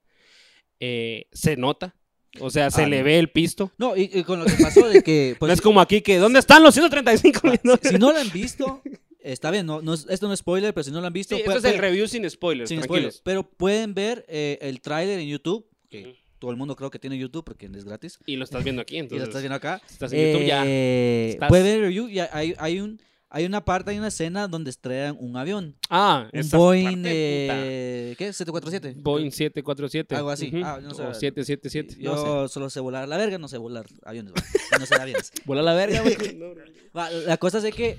[0.79, 1.95] Eh, se nota,
[2.39, 3.71] o sea, se Ah, le ve el pisto.
[3.77, 5.31] No, y, y con lo que pasó de que...
[5.33, 7.79] no Pues, es como aquí que, ¿dónde están los 135 millones?
[7.83, 8.81] si no lo han visto,
[9.19, 11.35] está bien, no, no es- esto no es spoiler, pero si no lo han visto...
[11.35, 13.15] Sí, puede- esto es el puede- review sin spoilers, sin tranquilos.
[13.15, 16.99] spoilers, pero pueden ver eh, el tráiler en YouTube, que todo el mundo creo que
[16.99, 18.19] tiene YouTube porque es gratis.
[18.25, 19.27] Y lo estás viendo aquí, y lo entonces.
[19.27, 19.81] estás viendo acá.
[19.87, 20.63] si estás en YouTube ya.
[20.65, 21.49] Eh, estás.
[21.49, 24.69] Puede ver el review y hay, hay, un, hay una parte, hay una escena donde
[24.71, 25.75] estrellan un avión.
[25.89, 28.33] Ah, Un Boeing, eh, ¿qué?
[28.33, 28.95] 747.
[29.01, 30.15] Boeing 747.
[30.15, 30.47] Algo así.
[30.47, 30.61] Ujú.
[30.65, 31.03] Ah, no sé.
[31.03, 31.95] O 777.
[32.01, 32.53] Yo No sé.
[32.53, 34.33] solo sé volar la verga, no sé volar aviones.
[34.33, 34.79] va.
[34.79, 35.31] No sé aviones.
[35.45, 36.17] Vuela la verga, güey.
[36.35, 36.47] No.
[36.97, 37.97] Va, la cosa es que.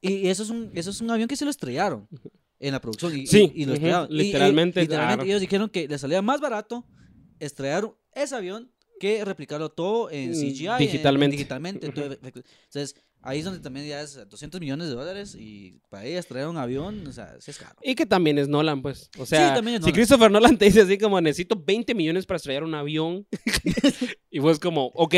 [0.00, 2.08] Y eso es un, eso es un avión que se lo estrellaron
[2.58, 3.16] en la producción.
[3.16, 4.08] Y, Sí, y, y lo estrellaron.
[4.10, 5.28] Y- y- literalmente, literalmente claro.
[5.28, 6.86] ellos dijeron que les salía más barato
[7.40, 10.66] estrellar ese avión que replicarlo todo en Mm, CGI.
[10.66, 11.36] en- digitalmente.
[11.36, 11.86] digitalmente.
[11.86, 15.36] Entonces, ahí es donde también ya es 200 millones de dólares.
[15.38, 17.76] Y para ellos estrellar un avión, o sea, sí es caro.
[17.82, 19.10] Y que también es Nolan, pues.
[19.18, 19.94] O sea, también es si Nolan.
[19.94, 23.26] Christopher Nolan te dice así como necesito 20 millones para estrellar un avión,
[24.30, 25.14] y pues como, ok,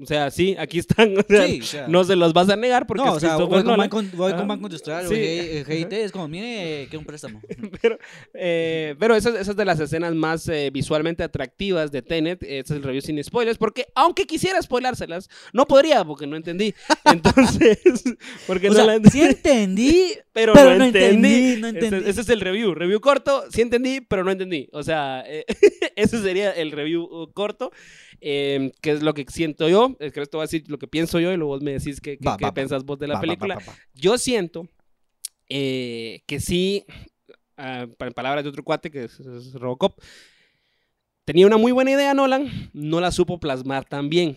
[0.00, 2.56] o sea, sí, aquí están, o sea, Sí, o sea, no se los vas a
[2.56, 3.88] negar porque no, es o sea, voy con, Nolan.
[4.14, 4.48] voy con.
[4.48, 5.14] Banco Industrial o Sí.
[5.14, 7.40] G- GIT, es como, mire, que un préstamo.
[7.82, 7.98] Pero,
[8.34, 12.42] eh, pero esa, esa es de las escenas más eh, visualmente atractivas de Tenet.
[12.42, 16.74] Este es el review sin spoilers, porque aunque quisiera spoilárselas, no podría porque no entendí.
[17.04, 17.78] Entonces,
[18.46, 19.18] porque no la entendí.
[19.18, 21.28] sí entendí, pero, pero no no entendí.
[21.28, 22.10] entendí, no Ese- entendí.
[22.10, 22.74] Ese, es el review.
[22.74, 24.68] Review corto, sí entendí, pero no entendí.
[24.72, 25.44] O sea, eh,
[25.96, 27.72] ese sería el review uh, corto.
[28.20, 29.96] eh, que es lo que siento yo.
[30.00, 32.00] Es que esto va a decir lo que pienso yo y luego vos me decís
[32.00, 32.18] qué,
[32.54, 33.54] pensás vos de la Va, película.
[33.56, 33.74] va, va.
[33.94, 34.68] Yo siento
[35.48, 36.84] eh, que sí,
[37.56, 39.98] ah, en palabras de otro cuate que es, es Robocop,
[41.24, 44.36] tenía una muy buena idea Nolan, no la supo plasmar tan bien.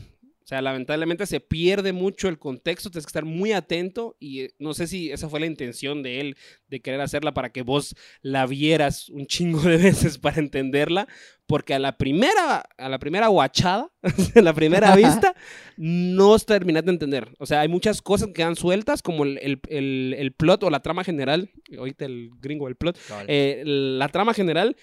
[0.52, 4.54] O sea, lamentablemente se pierde mucho el contexto, tienes que estar muy atento y eh,
[4.60, 6.36] no sé si esa fue la intención de él,
[6.68, 11.08] de querer hacerla para que vos la vieras un chingo de veces para entenderla,
[11.48, 13.90] porque a la primera, a la primera guachada,
[14.36, 15.34] a la primera vista,
[15.78, 17.30] no terminas de entender.
[17.40, 20.70] O sea, hay muchas cosas que quedan sueltas, como el, el- el- el plot o
[20.70, 23.26] la trama general, ahorita el gringo, el plot, Cabal.
[23.30, 24.76] eh, la trama general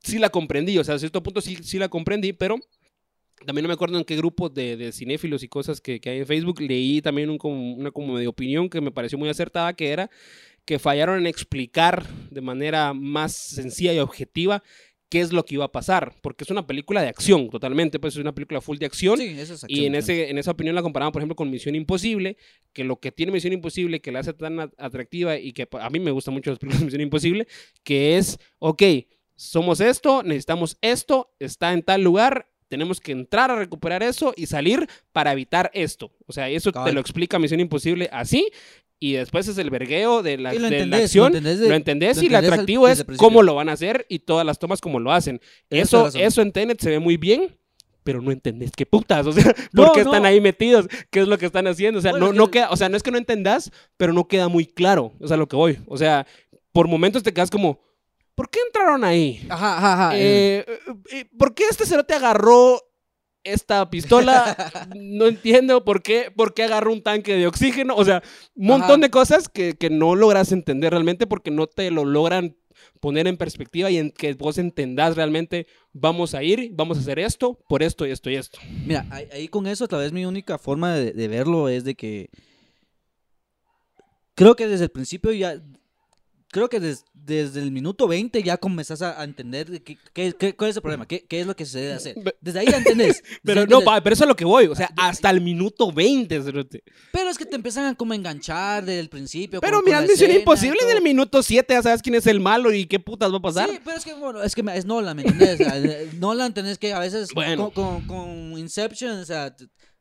[0.00, 2.60] sí la comprendí, o sea, a cierto punto sí, sí la comprendí, pero
[3.46, 6.18] también no me acuerdo en qué grupo de, de cinéfilos y cosas que, que hay
[6.18, 9.90] en Facebook, leí también un, una como de opinión que me pareció muy acertada, que
[9.90, 10.10] era
[10.64, 14.62] que fallaron en explicar de manera más sencilla y objetiva
[15.08, 18.14] qué es lo que iba a pasar, porque es una película de acción totalmente, pues
[18.14, 19.18] es una película full de acción.
[19.18, 21.48] Sí, eso es Y en, acción, ese, en esa opinión la comparaban, por ejemplo, con
[21.50, 22.36] Misión Imposible,
[22.74, 25.88] que lo que tiene Misión Imposible, que la hace tan at- atractiva y que a
[25.88, 27.48] mí me gustan mucho las películas de Misión Imposible,
[27.82, 28.82] que es, ok,
[29.34, 34.46] somos esto, necesitamos esto, está en tal lugar, tenemos que entrar a recuperar eso y
[34.46, 36.12] salir para evitar esto.
[36.26, 36.94] O sea, eso te Cabal.
[36.94, 38.48] lo explica Misión Imposible así.
[39.00, 41.26] Y después es el vergueo de la, lo de la entendés, lo acción.
[41.28, 43.54] entendés de- lo entendés lo y lo entendés al- atractivo desde es el cómo lo
[43.54, 45.40] van a hacer y todas las tomas como lo hacen.
[45.70, 47.56] Eso, eso en Tenet se ve muy bien,
[48.02, 50.10] pero no entendés qué putas, o sea, No, ¿por qué no.
[50.10, 50.88] están ahí metidos?
[51.10, 52.00] ¿Qué es lo que están haciendo?
[52.00, 54.12] O sea, Bueno, no, que- no queda, o sea, no es que no entendás, pero
[54.12, 55.78] no queda muy claro, o sea, lo que voy.
[55.86, 56.26] O sea,
[56.72, 57.78] por momentos te quedas como,
[58.38, 59.44] ¿por qué entraron ahí?
[59.48, 60.16] Ajá, ajá, ajá.
[60.16, 60.78] Eh, eh,
[61.10, 62.80] eh, ¿Por qué este cerote agarró
[63.42, 64.56] esta pistola?
[64.94, 67.96] no entiendo por qué, por qué agarró un tanque de oxígeno.
[67.96, 68.22] O sea,
[68.54, 69.06] un montón Ajá.
[69.06, 72.56] de cosas que, que no logras entender realmente porque no te lo logran
[73.00, 77.18] poner en perspectiva y en que vos entendás realmente, vamos a ir, vamos a hacer
[77.18, 78.60] esto, por esto y esto y esto.
[78.86, 81.96] Mira, ahí, ahí con eso, tal vez mi única forma de, de verlo es de
[81.96, 82.30] que
[84.36, 85.60] creo que desde el principio ya,
[86.50, 90.56] creo que des- desde el minuto 20 ya comenzás a, entender de qué, qué- qué-
[90.56, 92.14] cuál es el problema, qué, qué es lo que se debe hacer.
[92.40, 93.22] Desde ahí ya entendés.
[93.44, 96.42] Pero no, pa, pero eso es lo que voy, o sea, hasta el minuto 20.
[96.42, 96.82] cerote.
[97.12, 99.60] Pero es que te empiezan a como enganchar desde el principio.
[99.60, 102.86] Pero mira, Misión Imposible en el minuto 7 ya sabes quién es el malo y
[102.86, 103.68] qué putas va a pasar.
[103.70, 105.60] Sí, pero es que, bueno, es que es Nolan, ¿me entendés?
[105.60, 107.70] O sea, eh, Nolan tenés que a veces Bueno.
[107.70, 108.06] con, con,
[108.50, 109.54] con Inception, o sea,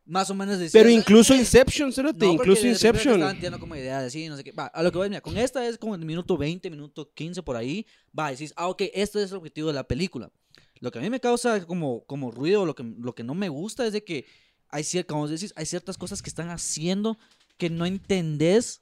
[0.08, 0.80] más o menos decir...
[0.80, 3.16] Pero incluso Inception, cerote, No, incluso de Inception.
[3.16, 4.52] Estaban tirando como ideas así, no sé qué.
[4.52, 7.44] Va, a lo que voy, mira, con esta es como el minuto 20, minuto 15
[7.44, 7.86] por ahí.
[8.18, 10.32] Va, decís, ah, ok, esto es el objetivo de la película.
[10.80, 13.50] Lo que a mí me causa como, como ruido, lo que, lo que no me
[13.50, 14.26] gusta es de que
[14.70, 17.18] hay, como decís, hay ciertas cosas que están haciendo
[17.58, 18.82] que no entendés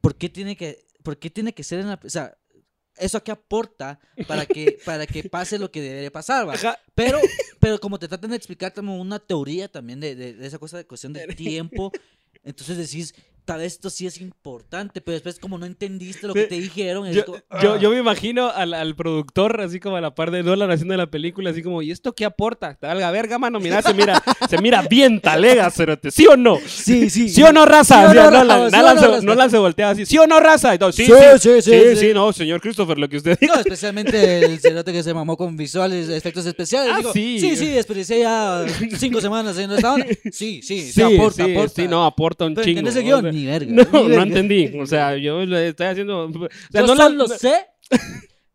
[0.00, 2.00] por qué tiene que, por qué tiene que ser en la...
[2.02, 2.36] O sea,
[2.96, 6.54] eso qué aporta para que, para que pase lo que debería pasar, ¿va?
[6.94, 7.18] Pero,
[7.60, 10.76] pero como te tratan de explicar como una teoría también de, de- de esa cosa
[10.76, 11.90] de cuestión de tiempo,
[12.42, 13.14] entonces decís,
[13.44, 17.10] tal vez esto sí es importante, pero después como no entendiste lo que te dijeron,
[17.12, 17.78] Yo, como, ah.
[17.80, 21.06] yo me imagino al, al productor, así como a la par de Nolan haciendo la
[21.06, 22.74] película, así como, ¿y esto qué aporta?
[22.74, 26.58] Te valga verga, mano, mira, se mira, se mira bien talega, cerote, ¿sí o no?
[26.66, 27.28] Sí, sí.
[27.28, 28.10] ¿Sí o no, raza?
[28.12, 28.70] Sí o no, no.
[29.22, 30.76] Nolan se voltea así, ¿sí o no, raza?
[30.78, 33.54] Todo, sí, Sí, sí, sí, sí, no, señor Christopher, lo que usted diga.
[33.54, 36.92] No, especialmente el cerote que se mamó con visuales, efectos especiales.
[36.94, 37.38] Ah, Digo, sí.
[37.38, 38.64] sí, sí, desperdicié ya
[38.98, 40.06] cinco semanas haciendo esta onda.
[40.32, 41.82] Sí, sí, sí, Sí, aporta, sí, aporta.
[41.82, 42.68] sí, no, aporta un chingo.
[42.68, 43.33] ¿entendés el o guion?
[43.34, 44.22] Ni verga, No, ni no verga.
[44.22, 44.72] entendí.
[44.80, 46.26] O sea, yo le estoy haciendo.
[46.26, 46.32] O
[46.70, 47.66] sea, Yo no la- solo sé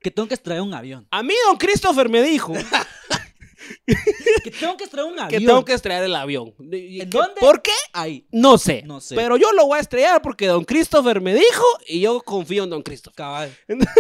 [0.02, 1.06] que tengo que extraer un avión.
[1.12, 2.54] A mí, don Christopher me dijo
[4.44, 5.46] Que tengo que extraer un que avión.
[5.46, 6.54] tengo que estrellar el avión.
[6.60, 7.34] ¿En dónde?
[7.40, 7.72] ¿Por qué?
[7.94, 8.26] Ahí.
[8.32, 8.84] No sé.
[8.86, 9.16] No sé.
[9.16, 12.70] Pero yo lo voy a estrellar porque don Christopher me dijo y yo confío en
[12.70, 13.16] don Christopher.
[13.18, 13.52] Cabal.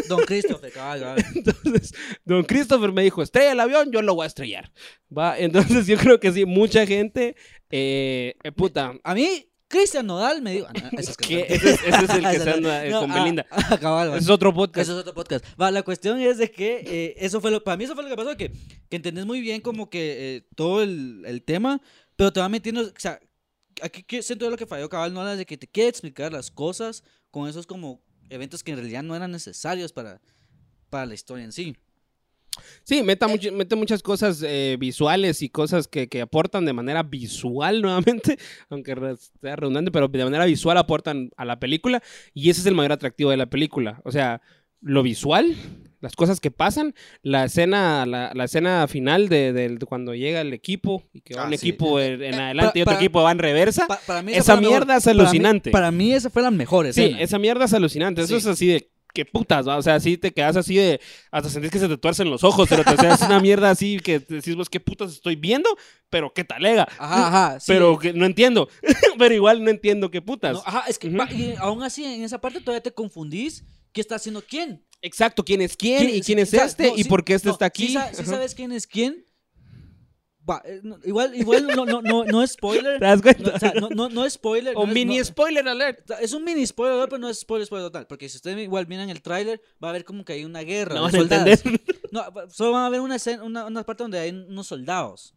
[0.07, 1.25] Don Christopher, cabal, cabal.
[1.35, 1.93] Entonces,
[2.25, 4.71] don Christopher me dijo, estrella el avión, yo lo voy a estrellar.
[5.15, 5.37] ¿Va?
[5.37, 7.35] Entonces, yo creo que sí, mucha gente,
[7.69, 10.67] eh, eh, puta, A mí, Cristian Nodal me dijo.
[10.67, 13.11] ah, no, es que ese, es- ese es el que se anda eh, No, con
[13.11, 13.45] ah, Belinda.
[13.51, 14.15] ah, cabal, va.
[14.15, 14.83] Ese es otro podcast.
[14.89, 15.45] Eso es otro podcast.
[15.61, 18.09] Va, la cuestión es de que eh, eso fue lo, para mí eso fue lo
[18.09, 18.51] que pasó, que,
[18.89, 21.81] que entendés muy bien como que eh, todo el, el tema,
[22.15, 23.19] pero te va metiendo, o sea,
[23.81, 26.51] aquí siento yo lo que falló cabal no es de que te quiere explicar las
[26.51, 30.19] cosas con esos como eventos que en realidad no eran necesarios para,
[30.89, 31.77] para la historia en sí.
[32.83, 37.03] Sí, meta much- mete muchas cosas eh, visuales y cosas que, que aportan de manera
[37.03, 38.37] visual nuevamente,
[38.69, 38.95] aunque
[39.41, 42.01] sea redundante, pero de manera visual aportan a la película
[42.33, 44.01] y ese es el mayor atractivo de la película.
[44.05, 44.41] O sea,
[44.81, 45.55] lo visual,
[45.99, 50.39] las cosas que pasan, la escena, la, la escena final de, de- de cuando llega
[50.39, 51.67] el equipo y que va Ah, un sí.
[51.69, 53.85] equipo en, en Eh, adelante y para- otro equipo va en reversa.
[53.87, 54.71] Pa- para mí Esa fue la mejor.
[54.85, 55.71] mierda es Para mí- alucinante.
[55.71, 57.19] Para mí, esa fue la mejor Sí, escena.
[57.21, 58.21] esa mierda es alucinante.
[58.21, 58.37] Eso Sí.
[58.37, 59.77] es así de qué putas, ¿va?
[59.77, 60.99] O sea, así te quedas así de.
[61.31, 63.99] Hasta sentís que se te tuercen los ojos, pero o sea, es una mierda así
[63.99, 65.69] que decís vos qué putas estoy viendo,
[66.09, 66.87] pero qué talega.
[66.97, 67.59] Ajá, ajá.
[67.59, 67.65] sí.
[67.67, 68.69] Pero que no entiendo.
[69.17, 70.53] pero igual no entiendo qué putas.
[70.53, 74.15] No, ajá, es que y aún así en esa parte todavía te confundís qué está
[74.15, 74.85] haciendo quién.
[75.01, 77.33] Exacto, quién es quién, y quién es o sea, este no, y sí, por qué
[77.33, 77.87] este no, está sí aquí.
[77.87, 78.25] sí Ajá.
[78.25, 79.25] sabes quién es quién.
[80.49, 82.97] Va, eh, no, igual, igual no, no, no, no es spoiler.
[82.99, 83.43] ¿Te das cuenta?
[83.43, 84.73] No, o sea, no, no, no es spoiler.
[84.75, 86.09] o no es- mini no- spoiler alert.
[86.21, 88.07] es un mini spoiler, pero no es spoiler, spoiler total.
[88.07, 90.95] Porque si ustedes igual miran el tráiler, va a ver como que hay una guerra.
[90.95, 91.47] No de van a soldados.
[91.65, 91.81] entender.
[92.11, 95.35] No, va- solo van a ver una, escena, una, una parte donde hay unos soldados.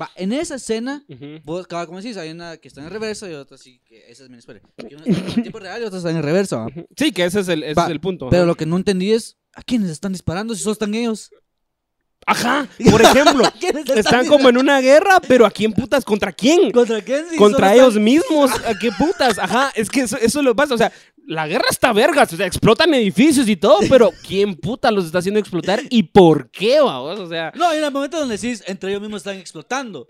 [0.00, 1.40] Va, en esa escena, Ujú.
[1.44, 4.24] vos, cada como decís, hay una que está en reverso y otra sí, que esa
[4.24, 4.62] es mini spoiler.
[4.76, 6.56] Que una está en tiempo real y otra está en reverso.
[6.58, 6.66] ¿va?
[6.96, 8.28] Sí, que ese es el, ese Va, es el punto.
[8.30, 8.46] Pero ajá.
[8.46, 11.30] lo que no entendí es, ¿a quiénes están disparando si solo están ellos?
[12.26, 16.04] Ajá, por ejemplo, ¿Quiénes están como en una guerra, pero ¿a quién putas?
[16.04, 16.70] ¿Contra quién?
[16.70, 17.24] ¿Contra quién?
[17.36, 18.50] Contra ellos están- mismos.
[18.66, 19.38] ¿A qué putas?
[19.38, 20.74] Ajá, es que eso, eso lo pasa.
[20.74, 20.92] O sea,
[21.26, 22.32] la guerra está vergas.
[22.32, 26.50] O sea, explotan edificios y todo, pero ¿quién puta los está haciendo explotar y por
[26.50, 27.18] qué, vamos?
[27.20, 30.06] O sea, No, hay un momento donde decís, entre ellos mismos están explotando.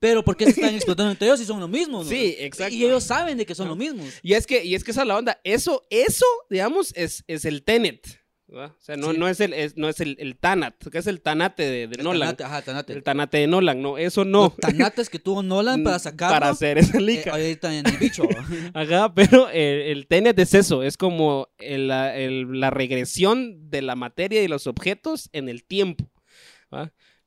[0.00, 2.04] Pero ¿por qué se están explotando entre ellos si son los mismos?
[2.04, 2.10] no?
[2.10, 2.72] Sí, exacto.
[2.74, 4.06] Y ellos saben de que son los mismos.
[4.22, 5.40] y es que, y es que esa es la onda.
[5.42, 8.06] Eso, eso, digamos, es, es el Tenet.
[8.48, 8.72] ¿Verdad?
[8.78, 9.18] O sea, no, Sí.
[9.18, 11.96] no es el, es- no es el, el Tanat, que es el Tanate de, de
[11.98, 12.20] El Nolan.
[12.36, 12.92] Tanate, ajá, Tanate.
[12.94, 14.44] El Tanate de Nolan, no, eso no.
[14.44, 16.34] Los tanates que tuvo Nolan para sacarlo.
[16.34, 17.30] Para hacer esa eh, lica.
[17.32, 18.24] ahorita en el bicho.
[18.74, 23.82] Ajá, pero eh, el Tenet es eso, es como el- la, el- la regresión de
[23.82, 26.10] la materia y los objetos en el tiempo.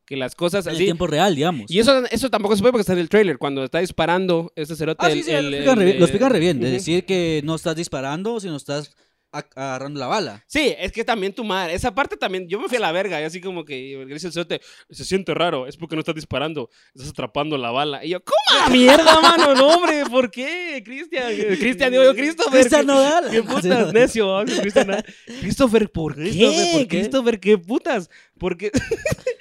[0.06, 1.72] Que las cosas en el tiempo real, digamos.
[1.72, 3.38] Y eso, eso tampoco se puede porque está en el trailer.
[3.38, 5.06] Cuando está disparando ese cerote.
[5.06, 6.60] Ah, sí, sí, el- lo explican re, bien.
[6.60, 8.94] De decir que no estás disparando, sino estás
[9.32, 10.44] agarrando la bala.
[10.48, 13.22] Sí, es que también tu madre, esa parte también, yo me fui a la verga,
[13.22, 17.10] y así como que el cerote, se siente raro, es porque no estás disparando, estás
[17.10, 18.04] atrapando la bala.
[18.06, 18.60] Y yo, ¿cómo?
[18.60, 19.56] la mierda, mano?
[19.56, 20.82] No, hombre, ¿por qué?
[20.86, 22.60] Cristian, Cristian, digo yo, Christopher.
[22.60, 23.28] Cristian ¿qué- Nodal.
[23.32, 24.28] ¿Qué putas, necio?
[24.34, 25.04] vamos, Cristian.
[25.42, 26.22] Christopher, ¿por qué?
[26.24, 26.88] Christopher, ¿por qué?
[26.88, 28.10] Christopher, ¿qué putas?
[28.38, 28.72] Porque,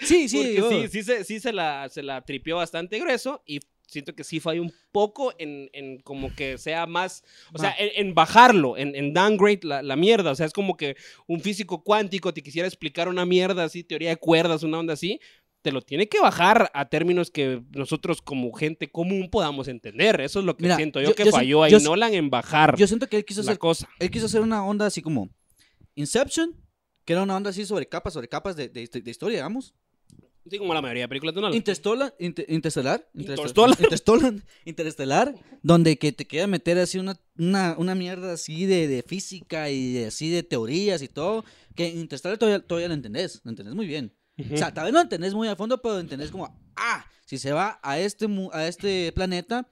[0.01, 3.61] Sí, sí, porque sí, sí, se, sí se, la, se la tripió bastante grueso y
[3.91, 8.07] siento que sí falló un poco en, en como que sea más, o sea, en,
[8.09, 11.83] en bajarlo, en, en downgrade la, la mierda, o sea, es como que un físico
[11.85, 15.21] cuántico te quisiera explicar una mierda así, teoría de cuerdas, una onda así,
[15.63, 20.39] te lo tiene que bajar a términos que nosotros como gente común podamos entender, eso
[20.39, 22.87] es lo que Mira, siento yo, yo- que yo falló ahí Nolan en bajar Yo
[22.87, 23.89] siento que él quiso la hacer, cosa.
[23.99, 25.29] él quiso hacer una onda así como
[25.95, 26.55] Inception,
[27.05, 29.75] que era una onda así sobre capas, sobre capas de, de- de historia, digamos.
[30.49, 31.57] Sí, como la mayoría de películas de Nolan.
[31.57, 33.69] Interstellar, Inter- Interstellar, Interstellar.
[33.79, 34.35] Interstellar,
[34.65, 39.71] Interestelar, donde que te queda meter así una, una, una mierda así de, de física
[39.71, 41.45] y de- así de teorías y todo,
[41.77, 44.15] que Interstellar todavía, todavía lo entendés, lo entendés muy bien.
[44.53, 47.37] O sea, tal vez no lo entendés muy a fondo, pero entendés como, ah, si
[47.37, 49.69] se va a este, a este planeta,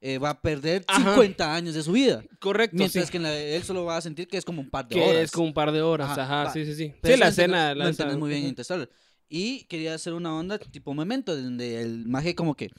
[0.00, 1.10] eh, va a perder Ajá.
[1.14, 2.24] 50 años de su vida.
[2.40, 3.10] Correcto, Mientras sí.
[3.12, 5.00] que en la- él solo va a sentir que es como un par de que
[5.02, 5.22] horas.
[5.22, 6.92] es como un par de horas, Ajá, sí, sí, sí.
[7.00, 7.74] Pero sí, la lo escena.
[7.74, 8.46] la lo entendés muy bien.
[8.46, 8.88] Interstellar.
[9.30, 12.70] Y quería hacer una onda tipo momento, donde el maje como que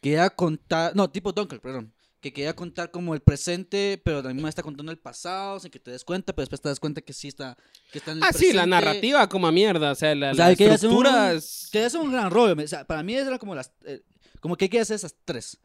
[0.00, 4.48] quería contar, no, tipo Dunker, perdón, que quería contar como el presente, pero también me
[4.48, 7.12] está contando el pasado, sin que te des cuenta, pero después te das cuenta que
[7.12, 7.56] sí está,
[7.90, 8.66] que está en el Ah, sí, la presente.
[8.68, 12.00] narrativa como a mierda, o sea, la, O sea, la que estructura es- Quería hacer
[12.00, 14.02] un gran rollo, o sea, para mí era como las, eh,
[14.40, 15.58] como que quería hacer esas tres,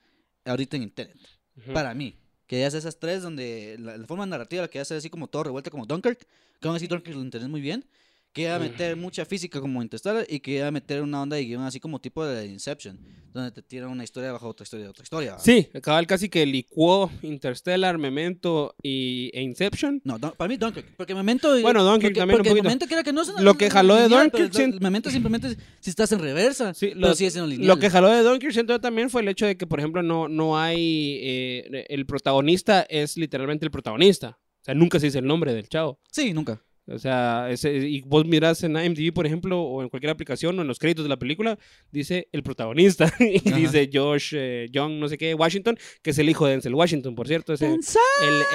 [0.46, 1.18] ahorita en internet.
[1.58, 1.74] Ujú.
[1.74, 2.18] Para mí.
[2.48, 5.44] Que hacer esas tres donde la, la forma narrativa la que hace así como todo
[5.44, 6.28] revuelta como Dunkirk,
[6.60, 7.86] que aún así Dunkirk lo entendés muy bien,
[8.34, 11.36] que iba a meter mucha física como Interstellar y que iba a meter una onda
[11.36, 12.98] de guion así como tipo de Inception,
[13.34, 15.34] donde te tiran una historia bajo otra historia, otra historia.
[15.34, 15.40] ¿va?
[15.40, 20.02] Sí, cabal casi que licuó Interstellar, Memento y, e Inception.
[20.06, 21.60] No, Dun- para mí Dunkirk, porque Memento...
[21.62, 22.64] Bueno, Dunkirk porque, también un porque poquito.
[22.64, 24.80] Memento quiera que no Lo que jaló de lineal, Dunkirk, pero sí.
[24.80, 27.68] Memento simplemente si estás en reversa, Sí, pero lo, siendo lineal.
[27.68, 30.30] lo que jaló de Dunkirk siento también fue el hecho de que, por ejemplo, no,
[30.30, 31.20] no hay...
[31.22, 34.40] eh, el protagonista es literalmente el protagonista.
[34.62, 36.00] O sea, nunca se dice el nombre del chavo.
[36.12, 36.62] Sí, nunca.
[36.88, 40.62] O sea, ese- y vos mirás en IMDb, por ejemplo, o en cualquier aplicación o
[40.62, 41.58] en los créditos de la película,
[41.92, 43.14] dice el protagonista.
[43.20, 43.58] y Ajá.
[43.58, 47.16] dice Josh, eh, John, no sé qué, Washington, que es el hijo de Denzel Washington,
[47.16, 47.54] por cierto.
[47.54, 47.80] Ese, el,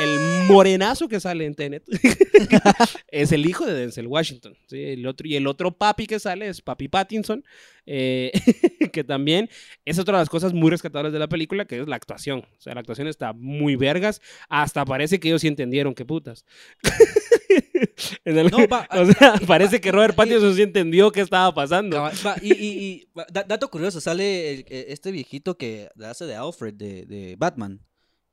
[0.05, 1.85] el morenazo que sale en Tenet
[3.09, 4.57] es el hijo de Denzel Washington.
[4.67, 4.83] ¿sí?
[4.83, 7.45] El otro, y el otro papi que sale es Papi Pattinson,
[7.87, 8.33] eh,
[8.93, 9.49] que también
[9.85, 12.41] es otra de las cosas muy rescatables de la película, que es la actuación.
[12.41, 14.21] O sea, la actuación está muy vergas.
[14.49, 16.45] Hasta parece que ellos sí entendieron qué putas.
[18.25, 21.53] En el- No, va, o sea, y- parece que Robert Pattinson sí entendió qué estaba
[21.55, 22.09] pasando.
[22.43, 27.81] Y, dato curioso, sale el- eh, este viejito que hace de Alfred de, de Batman.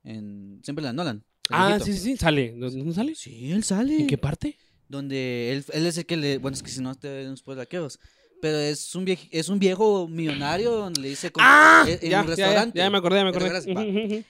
[0.02, 1.24] En, siempre la Nolan.
[1.50, 2.54] Ah, sí, sí, sí, sale.
[2.56, 3.14] ¿Dónde sale?
[3.14, 3.96] Sí, él sale.
[3.98, 4.56] ¿En qué parte?
[4.88, 6.38] Donde él, él es el que le.
[6.38, 7.98] Bueno, es que si no te un spoiler aquí, vos.
[8.42, 11.30] Pero es un, viejo, es un viejo millonario donde le dice.
[11.32, 11.84] como- ¡Ah!
[11.86, 12.78] en- ya, un ya, ya, restaurante.
[12.78, 14.24] ya me acordé, ya me ¿Te acordé.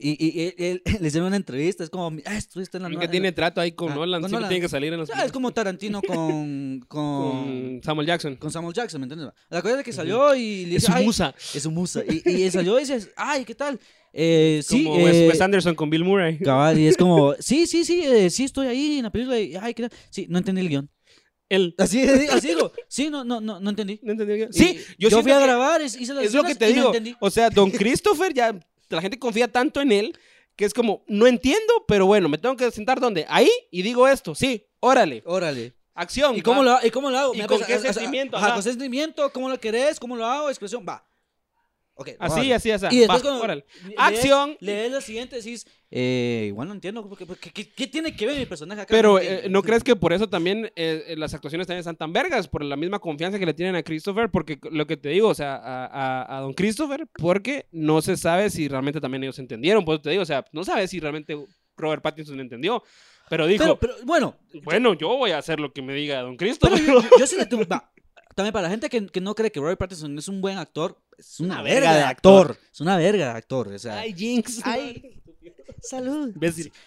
[0.00, 1.82] Y, y él, le hicieron una entrevista.
[1.84, 2.16] Es como.
[2.24, 4.42] Ah, estuviste en la nueva- que en tiene trato ahí con Ah, Nolan, con siempre
[4.42, 4.48] Nolan.
[4.50, 6.80] tiene que salir en las Ah, es como Tarantino con.
[6.88, 8.36] con, con Samuel Jackson.
[8.36, 9.32] con Samuel Jackson, ¿me entiendes?
[9.50, 11.34] La cosa es que salió y le Es dice, su musa.
[11.54, 12.02] Es su musa.
[12.08, 13.78] Y, y él salió y dice, ay, ¿qué tal?
[14.12, 16.38] Eh, sí, como eh, Wes Anderson con Bill Murray.
[16.38, 19.38] cabal, y es como, sí, sí, sí, eh, sí estoy ahí en la película.
[19.38, 19.98] y, ay, ¿qué tal?
[20.10, 20.90] Sí, no entendí el guion.
[21.48, 21.74] Él.
[21.78, 23.98] Así, así digo, sí, no, no, no, no entendí.
[24.02, 24.46] ¿No entendí?
[24.50, 27.16] Sí, yo, yo, fui a grabar, hice las Es lo que te no digo.
[27.20, 28.58] O sea, Don Christopher ya
[28.96, 30.18] la gente confía tanto en él
[30.56, 33.24] que es como, no entiendo, pero bueno, me tengo que sentar donde?
[33.28, 35.74] Ahí y digo esto, sí, órale, Órale.
[35.94, 36.36] acción.
[36.36, 37.34] ¿Y cómo, lo, ¿Y cómo lo hago?
[37.34, 38.36] ¿Y con qué sentimiento?
[38.36, 38.54] Ajá.
[38.54, 40.00] con sentimiento, ¿cómo lo querés?
[40.00, 40.48] ¿Cómo lo hago?
[40.48, 41.07] Expresión, va.
[42.20, 42.54] Así, órale.
[42.54, 42.86] así, así.
[42.90, 43.64] Y después va, cuando le-
[43.96, 44.56] Acción.
[44.60, 48.46] Lees lo siguiente decís, eh, igual no entiendo, porque- ¿qué, qué tiene que ver mi
[48.46, 48.88] personaje acá?
[48.94, 51.96] Pero Porque- eh, ¿no crees que por eso también eh, eh, las actuaciones también están
[51.96, 52.46] tan vergas?
[52.46, 55.34] Por la misma confianza que le tienen a Christopher, porque lo que te digo, o
[55.34, 59.84] sea, a, a- a Don Christopher, porque no se sabe si realmente también ellos entendieron,
[59.84, 61.36] por eso te digo, o sea, no sabes si realmente
[61.76, 62.82] Robert Pattinson entendió,
[63.30, 66.36] pero dijo, Pero, pero, bueno, bueno, yo voy a hacer lo que me diga Don
[66.36, 66.80] Christopher.
[66.84, 67.90] pero yo, yo sí le va,
[68.38, 70.96] también para la gente que, que no cree que Robert Pattinson es un buen actor,
[71.18, 72.56] es una, Una verga, verga de actor.
[72.72, 73.98] Es una verga de actor, o sea...
[73.98, 74.60] Ay, Jinx.
[74.64, 75.20] Ay,
[75.82, 76.32] salud.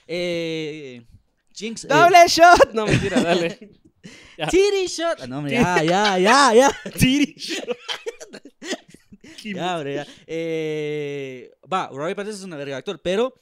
[0.07, 1.05] Eh,
[1.53, 1.83] Jinx.
[1.83, 2.71] eh, Doble shot.
[2.73, 3.49] No, mentira, dale.
[4.49, 5.19] Titty shot.
[5.23, 6.71] Ah, no, hombre, ya, ya, ya, ya.
[6.97, 7.35] Tiri.
[9.43, 10.07] Ya, hombre, ya.
[10.27, 13.33] Eh, va, Robert Pattinson es una verga de actor, pero.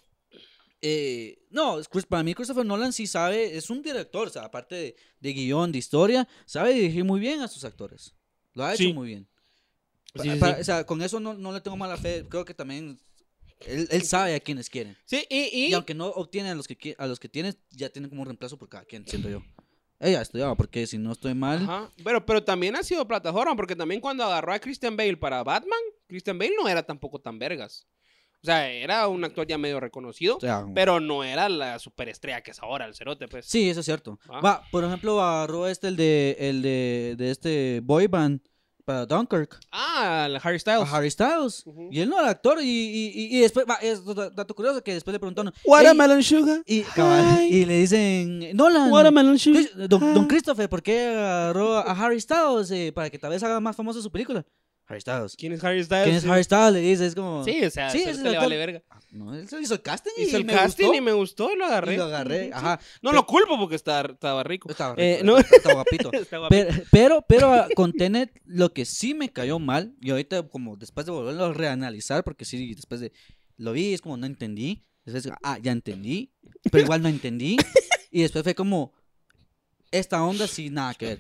[0.82, 4.96] Eh, no, para mí Christopher Nolan sí sabe, es un director, o sea, aparte de,
[5.20, 8.14] de guion, de historia, sabe dirigir muy bien a sus actores.
[8.54, 8.94] Lo ha hecho Sí.
[8.94, 9.28] muy bien.
[10.14, 10.62] Pa- Sí, sí, pa- sí.
[10.62, 12.26] O sea, con eso no, no le tengo mala fe.
[12.28, 13.00] Creo que también
[13.68, 14.96] Él, él sabe a quienes quieren.
[15.06, 18.08] Sí, y, Y aunque no obtiene a los que a los que tiene, ya tiene
[18.08, 19.44] como un reemplazo por cada quien, siento yo.
[20.00, 21.58] Ella estudiaba, porque si no estoy mal.
[21.64, 21.92] Ajá.
[22.06, 25.78] Pero, pero también ha sido plataforma, porque también cuando agarró a Christian Bale para Batman,
[26.08, 27.86] Christian Bale no era tampoco tan vergas.
[28.42, 32.42] O sea, era un actor ya medio reconocido, o sea, pero no era la superestrella
[32.42, 33.46] que es ahora, el cerote, pues.
[33.46, 34.18] Sí, eso es cierto.
[34.30, 34.40] Ah.
[34.40, 38.40] Va, por ejemplo, agarró este, el de, el de, de este boy band
[38.86, 39.60] para Dunkirk.
[39.72, 40.82] Ah, el Harry Styles.
[40.82, 41.64] A Harry Styles.
[41.92, 42.60] Y él no era actor.
[42.60, 45.54] Y, y, y- y después, va, es dato dato curioso que después le preguntaron.
[45.66, 46.64] Watermelon Sugar.
[46.66, 48.90] y, cabal, y le dicen, Nolan.
[48.90, 49.64] Watermelon Sugar.
[49.90, 53.60] Don, don Christopher, ¿por qué agarró a Harry Styles eh, para que tal vez haga
[53.60, 54.44] más famosa su película?
[54.90, 55.36] Harry Styles.
[55.38, 56.04] ¿Quién es Harry Styles?
[56.06, 56.74] ¿Quién es Harry Styles?
[56.74, 57.44] Le dice, es como.
[57.46, 58.82] Sí, o sea, Sí, ese es le vale verga.
[58.90, 61.54] Ah, No, él hizo el casting y Hizo el me casting gustó, y me gustó
[61.54, 61.94] y lo agarré.
[61.94, 62.46] y lo agarré.
[62.46, 62.52] Sí.
[62.54, 62.80] Ajá.
[63.04, 64.70] No lo culpo porque está- estaba rico.
[64.70, 65.38] Estaba Eh, rico, no.
[65.38, 66.10] estaba guapito.
[66.32, 66.48] Guapo.
[66.50, 70.76] Pero, pero, pero ah, con Tenet lo que sí me cayó mal, y ahorita como
[70.76, 73.12] después de volverlo a reanalizar, porque sí, después de
[73.58, 76.32] lo vi, es como no entendí, después, ah, ya entendí,
[76.72, 77.58] pero igual no entendí,
[78.12, 78.94] y después fue como,
[79.92, 81.20] esta onda sí, nada que ver.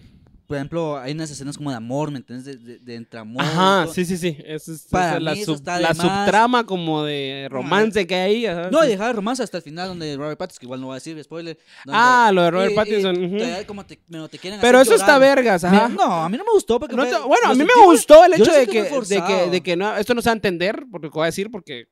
[0.49, 2.43] Por ejemplo, hay unas escenas como de amor, ¿me entiendes?
[2.43, 3.43] De, de, de entre amor.
[3.43, 4.35] Ajá, sí, sí, sí.
[4.43, 8.07] Esa es, Para esa es la, mí eso sub- está la subtrama como de romance
[8.07, 8.45] que hay ahí.
[8.47, 8.87] ajá, No, sí.
[8.87, 11.55] dejar romance hasta el final donde Robert Pattinson, que igual no voy a decir, spoiler.
[11.85, 13.37] donde- Ah, lo de Robert Pattinson, ujú.
[13.37, 15.89] todavía como te, me lo te quieren Pero eso está vergas, Me- ajá.
[15.89, 18.51] no, a mí no me gustó porque No bueno, a mí me gustó el hecho
[18.51, 21.11] de que, de que, de que no, esto no se va a entender, porque lo
[21.11, 21.85] voy a decir, porque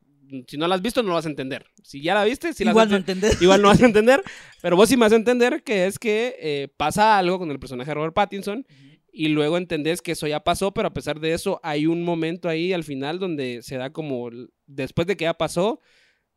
[0.48, 1.66] si no lo has visto, no lo vas a entender.
[1.84, 3.38] Si ya la viste, si la Igual vas no a entender.
[3.42, 4.24] igual no vas a entender,
[4.62, 7.60] pero vos sí me vas a entender que es que eh, pasa algo con el
[7.60, 8.66] personaje de Robert Pattinson
[9.12, 12.50] y luego entendés que eso ya pasó, pero a pesar de eso hay un momento
[12.50, 14.30] ahí al final donde se da como,
[14.68, 15.82] después de que ya pasó,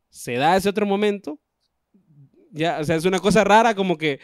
[0.09, 1.39] se da ese otro momento.
[2.51, 4.19] Ya, o sea, es una cosa rara como que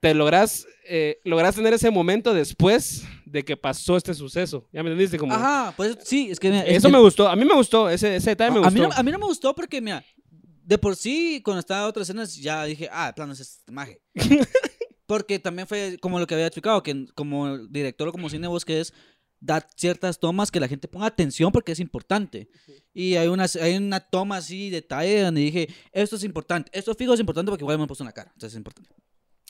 [0.00, 4.68] te logras, eh, logras tener ese momento después de que pasó este suceso.
[4.72, 5.18] ¿Ya me entendiste?
[5.18, 7.54] Como, Ajá, pues sí, es que mira, es eso que- me gustó, a mí me
[7.54, 8.74] gustó, ese, ese detalle me a, gustó.
[8.74, 10.04] mí no, a mí no me gustó porque, mira,
[10.64, 13.72] de por sí, cuando estaba en otras escenas, ya dije, ah, de plano es este
[13.72, 14.00] maje.
[15.06, 18.64] porque también fue como lo que había explicado, que como director o como cine vos
[18.64, 18.92] que es,
[19.40, 22.48] da ciertas tomas que la gente ponga atención porque es importante.
[22.94, 27.14] Y hay, unas, hay una toma así, detalle, donde dije, esto es importante, esto fijo
[27.14, 28.94] es importante porque igual me he puesto en la cara, entonces es importante.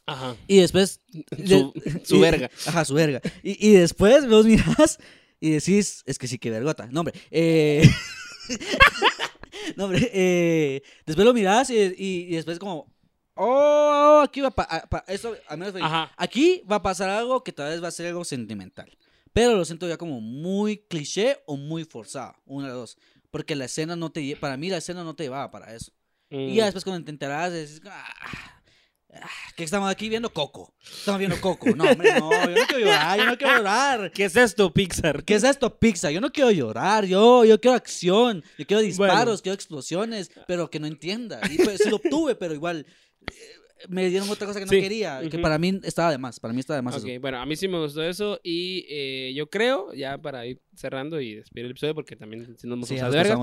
[0.07, 0.37] Ajá.
[0.47, 1.01] Y después...
[1.47, 1.73] Su,
[2.05, 2.51] su y- verga.
[2.67, 3.21] Ajá, su verga.
[3.43, 4.99] Y, y después vos mirás
[5.41, 6.87] y decís, es que sí, que vergota.
[6.91, 7.15] No, hombre.
[7.31, 7.89] Eh...
[9.77, 10.11] no, hombre.
[10.13, 12.93] eh, Después lo mirás y, y- después como,
[13.35, 15.05] oh, aquí va a
[15.49, 16.13] al menos fue- Ajá.
[16.17, 18.91] aquí va a pasar algo que tal vez va a ser algo sentimental.
[19.33, 22.99] Pero lo siento ya como muy cliché o muy forzado, una de dos.
[23.31, 25.91] Porque la escena no te, para mí la escena no te llevaba para eso.
[26.29, 26.67] Y ya Mm.
[26.67, 28.52] después cuando te enterás, decís, ah,
[29.57, 30.75] que estamos aquí viendo Coco.
[30.83, 31.75] Estamos viendo Coco.
[31.77, 34.11] No, hombre, no, yo no quiero llorar, yo no quiero llorar.
[34.15, 35.25] ¿Qué es esto, Pixar?
[35.25, 36.13] ¿Qué es esto, Pixar?
[36.13, 39.39] Yo no quiero llorar, yo, yo quiero acción, yo quiero disparos, Bueno.
[39.43, 41.41] quiero explosiones, pero que no entienda.
[41.51, 42.87] Y pues sí lo obtuve, pero igual
[43.31, 43.35] eh,
[43.89, 46.53] me dieron otra cosa que no Sí, quería, que para mí estaba de más, para
[46.55, 47.21] mí estaba de más Ok, eso.
[47.21, 51.21] bueno, a mí sí me gustó eso y eh, yo creo, ya para ir cerrando
[51.21, 53.37] y despedir el episodio, porque también si nos vamos Sí, a verga.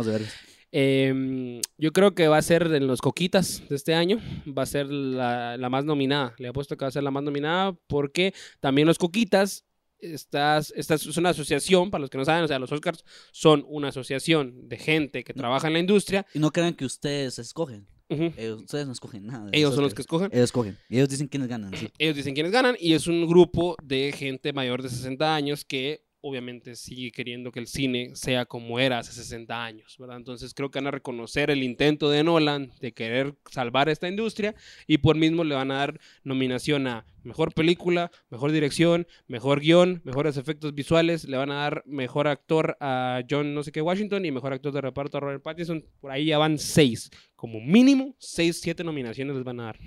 [0.72, 4.68] eh, yo creo que va a ser en los Coquitas de este año, va a
[4.68, 8.34] ser la, la más nominada, le apuesto que va a ser la más nominada porque
[8.60, 9.66] también los Coquitas,
[10.00, 13.66] estas, esta es una asociación, para los que no saben, o sea, los Oscars son
[13.68, 17.86] una asociación de gente que trabaja en la industria, Y no crean que ustedes escogen,
[18.10, 19.50] Ellos, ustedes no escogen nada.
[19.52, 20.30] ellos son los que escogen.
[20.32, 21.90] Ellos escogen, ellos dicen quiénes ganan, sí.
[22.00, 26.09] Ellos dicen quiénes ganan y es un grupo de gente mayor de 60 años que
[26.22, 30.18] obviamente sigue queriendo que el cine sea como era hace 60 años, ¿verdad?
[30.18, 34.56] Entonces creo que van a reconocer el intento de Nolan de querer salvar esta industria
[34.88, 40.02] y por mismo le van a dar nominación a mejor película, mejor dirección, mejor guion,
[40.04, 44.26] mejores efectos visuales, le van a dar mejor actor a John no sé qué Washington
[44.26, 48.16] y mejor actor de reparto a Robert Pattinson, por ahí ya van seis, como mínimo
[48.20, 49.80] seis, siete nominaciones les van a dar.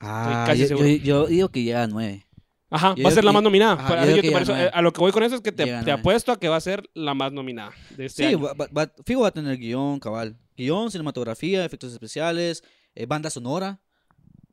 [0.00, 2.26] Ah, casi yo, yo- yo digo que llega a nueve.
[2.70, 3.72] Ajá, Yo va a ser la más nominada.
[3.74, 5.90] ajá, Para- yo yo que eh, a lo que voy con eso es que te,
[5.90, 8.42] apuesto a que va a ser la más nominada de este Sí, año.
[8.42, 10.36] va, a tener guion, cabal.
[10.56, 12.62] Guión, cinematografía, efectos especiales,
[12.94, 13.80] eh, banda sonora.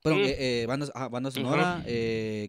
[0.02, 0.26] Perdón, Mm.
[0.26, 1.84] eh, eh, banda, ajá, banda sonora,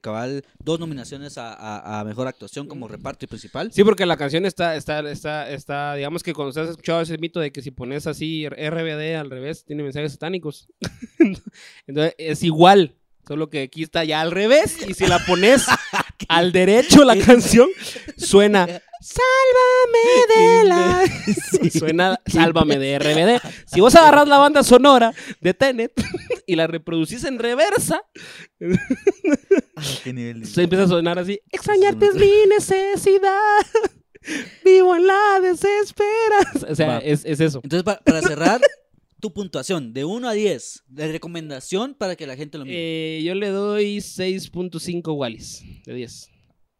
[0.02, 3.72] cabal, dos nominaciones a, a- a mejor actuación como reparto y principal.
[3.72, 7.40] Sí, porque la canción está, está, está, está, digamos que cuando has escuchado ese mito
[7.40, 10.68] de que si pones así RBD al revés, tiene mensajes satánicos.
[11.86, 12.94] Entonces es igual,
[13.26, 15.64] solo que aquí está ya al revés y si la pones
[16.28, 17.68] al derecho la canción,
[18.16, 18.66] suena
[19.06, 21.04] Sálvame de la...
[21.78, 23.40] Suena Sálvame de RBD.
[23.66, 25.92] Si vos agarras la banda sonora de Tenet
[26.46, 28.00] y la reproducís en reversa,
[30.02, 30.46] ¿Qué nivel?
[30.46, 33.38] se empieza a sonar así, extrañarte es mi necesidad.
[34.64, 36.66] Vivo en la desesperanza.
[36.68, 37.60] O sea, es, es eso.
[37.62, 38.60] Entonces, pa- para cerrar,
[39.26, 43.18] tu puntuación de 1 a 10, de recomendación para que la gente lo mire.
[43.18, 46.30] Eh, yo le doy 6.5 Wallis de 10.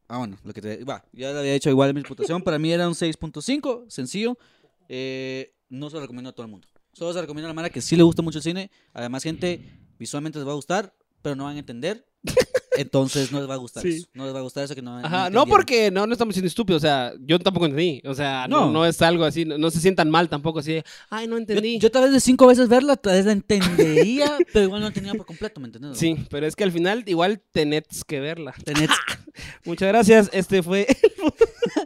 [0.07, 0.85] Ah, bueno, lo que te.
[0.85, 2.43] Va, ya le había hecho igual mi puntuación.
[2.43, 4.39] Para mí era un 6.5, sencillo.
[4.89, 6.69] Eh, no se lo recomiendo a todo el mundo.
[6.93, 8.71] Solo se lo recomiendo a la mara que sí le gusta mucho el cine.
[8.93, 9.61] Además, gente,
[9.99, 12.07] visualmente les va a gustar, pero no van a entender.
[12.79, 13.89] Entonces no les va a gustar Sí.
[13.91, 14.07] eso.
[14.15, 16.47] No les va a gustar eso que no Ajá, no porque no, no estamos siendo
[16.49, 18.73] estúpidos, o sea, yo tampoco entendí, o sea, no, No.
[18.73, 21.79] no es algo así, no, se sientan mal tampoco, así de, ay, no entendí.
[21.79, 25.15] yo tal vez de cinco veces verla, tal vez la entendería, pero igual no entendía
[25.15, 25.99] por completo, ¿me entiendes?
[25.99, 28.55] Sí, pero es que al final igual tenés que verla.
[28.65, 28.89] Tenés-
[29.65, 31.33] Muchas gracias, este fue el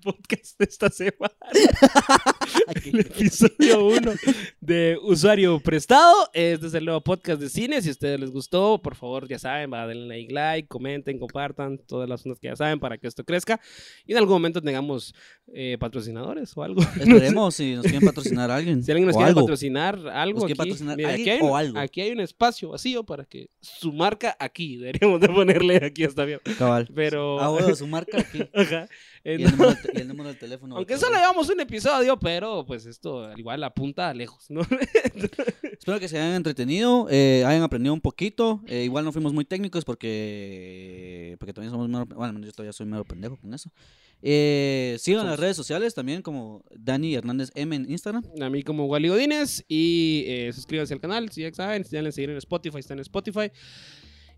[0.00, 1.34] podcast de esta semana,
[2.84, 4.12] el episodio 1
[4.60, 6.14] de Usuario Prestado.
[6.32, 9.38] Este es el nuevo podcast de cine, si a ustedes les gustó, por favor, ya
[9.38, 13.24] saben, va, denle like, comenten, compartan, todas las cosas que ya saben para que esto
[13.24, 13.60] crezca
[14.06, 15.14] y en algún momento tengamos
[15.52, 16.80] eh, patrocinadores o algo.
[17.00, 18.82] Esperemos si nos quieren patrocinar a alguien.
[18.82, 19.40] Si alguien nos o quiere algo.
[19.42, 21.78] patrocinar algo aquí, quiere patrocinar mira, alguien aquí, hay o un, algo.
[21.78, 26.24] aquí hay un espacio vacío para que su marca aquí, deberíamos de ponerle aquí está
[26.24, 26.40] bien.
[26.58, 26.88] Cabal.
[26.94, 28.40] Pero Ah, bueno, su marca aquí.
[28.54, 28.88] Ajá.
[29.24, 30.76] Y el, número, y el número del teléfono.
[30.76, 34.62] aunque solo llevamos un episodio, pero pues esto igual apunta lejos, ¿no?
[35.62, 38.62] Espero que se hayan entretenido, eh, hayan aprendido un poquito.
[38.66, 42.86] eh, igual no fuimos muy técnicos porque porque también somos mero, bueno, yo todavía soy
[42.86, 43.70] mero pendejo con eso.
[44.22, 48.22] Eh, sigan las redes sociales también como Dani Hernández M en Instagram.
[48.40, 52.12] A mí como Wally Godínez y eh, suscríbanse al canal, si ya saben, si ya
[52.12, 53.50] seguir en Spotify, está en Spotify.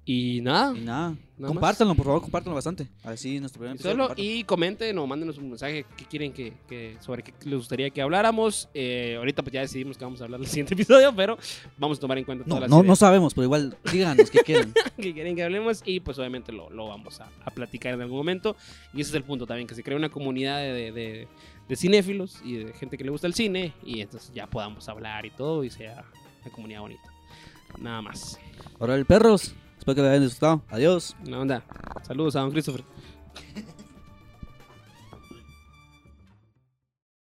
[0.05, 1.49] Y nada, Y nada, más.
[1.49, 2.89] compártanlo, por favor, compártanlo bastante.
[3.05, 4.09] Así nuestro primer episodio.
[4.09, 7.89] Solo y comenten o mándenos un mensaje que quieren que, que- sobre qué les gustaría
[7.91, 8.69] que habláramos.
[8.75, 11.39] Eh, ahorita pues ya decidimos que vamos a hablar en el siguiente episodio, pero
[11.79, 14.29] vamos a tomar en cuenta No, todas las no, no ideas sabemos, pero igual díganos
[14.29, 14.75] qué quieren.
[14.97, 18.19] que quieren que hablemos y pues obviamente lo, lo vamos a, a platicar en algún
[18.19, 18.57] momento.
[18.93, 21.29] Y ese es el punto también, que se cree una comunidad de, de-
[21.69, 25.25] de cinéfilos y de gente que le gusta el cine y entonces ya podamos hablar
[25.27, 26.05] y todo y sea
[26.45, 27.05] una comunidad bonita.
[27.79, 28.37] Nada más.
[28.81, 29.55] Ahora el perros.
[29.83, 30.63] Espero que lo hayan disfrutado.
[30.69, 31.17] Adiós.
[31.27, 31.65] Una onda.
[32.07, 32.85] Saludos a don Christopher.